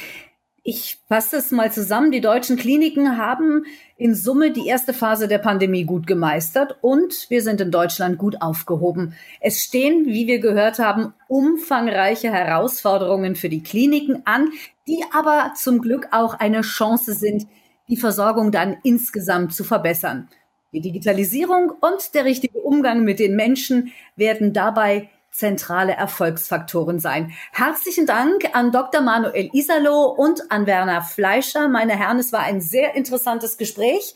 Ich 0.66 0.98
fasse 1.08 1.36
es 1.36 1.50
mal 1.50 1.70
zusammen. 1.70 2.10
Die 2.10 2.22
deutschen 2.22 2.56
Kliniken 2.56 3.18
haben 3.18 3.66
in 3.98 4.14
Summe 4.14 4.50
die 4.50 4.66
erste 4.66 4.94
Phase 4.94 5.28
der 5.28 5.36
Pandemie 5.36 5.84
gut 5.84 6.06
gemeistert 6.06 6.78
und 6.80 7.26
wir 7.28 7.42
sind 7.42 7.60
in 7.60 7.70
Deutschland 7.70 8.16
gut 8.16 8.40
aufgehoben. 8.40 9.12
Es 9.42 9.62
stehen, 9.62 10.06
wie 10.06 10.26
wir 10.26 10.38
gehört 10.38 10.78
haben, 10.78 11.12
umfangreiche 11.28 12.32
Herausforderungen 12.32 13.36
für 13.36 13.50
die 13.50 13.62
Kliniken 13.62 14.22
an, 14.24 14.52
die 14.88 15.04
aber 15.12 15.52
zum 15.54 15.82
Glück 15.82 16.08
auch 16.12 16.32
eine 16.32 16.62
Chance 16.62 17.12
sind, 17.12 17.46
die 17.90 17.98
Versorgung 17.98 18.50
dann 18.50 18.78
insgesamt 18.84 19.52
zu 19.52 19.64
verbessern. 19.64 20.30
Die 20.72 20.80
Digitalisierung 20.80 21.72
und 21.78 22.14
der 22.14 22.24
richtige 22.24 22.58
Umgang 22.60 23.04
mit 23.04 23.18
den 23.18 23.36
Menschen 23.36 23.92
werden 24.16 24.54
dabei 24.54 25.10
zentrale 25.34 25.92
Erfolgsfaktoren 25.92 27.00
sein. 27.00 27.32
Herzlichen 27.50 28.06
Dank 28.06 28.54
an 28.54 28.70
Dr. 28.70 29.00
Manuel 29.00 29.50
Isalo 29.52 30.04
und 30.04 30.52
an 30.52 30.66
Werner 30.66 31.02
Fleischer. 31.02 31.68
Meine 31.68 31.96
Herren, 31.96 32.20
es 32.20 32.32
war 32.32 32.40
ein 32.40 32.60
sehr 32.60 32.94
interessantes 32.94 33.58
Gespräch. 33.58 34.14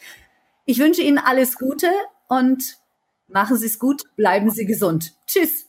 Ich 0.65 0.79
wünsche 0.79 1.03
Ihnen 1.03 1.19
alles 1.19 1.59
Gute 1.59 1.91
und 2.29 2.79
machen 3.27 3.57
Sie 3.57 3.67
es 3.67 3.81
gut, 3.81 4.05
bleiben 4.15 4.51
Sie 4.51 4.65
gesund. 4.65 5.17
Tschüss. 5.27 5.68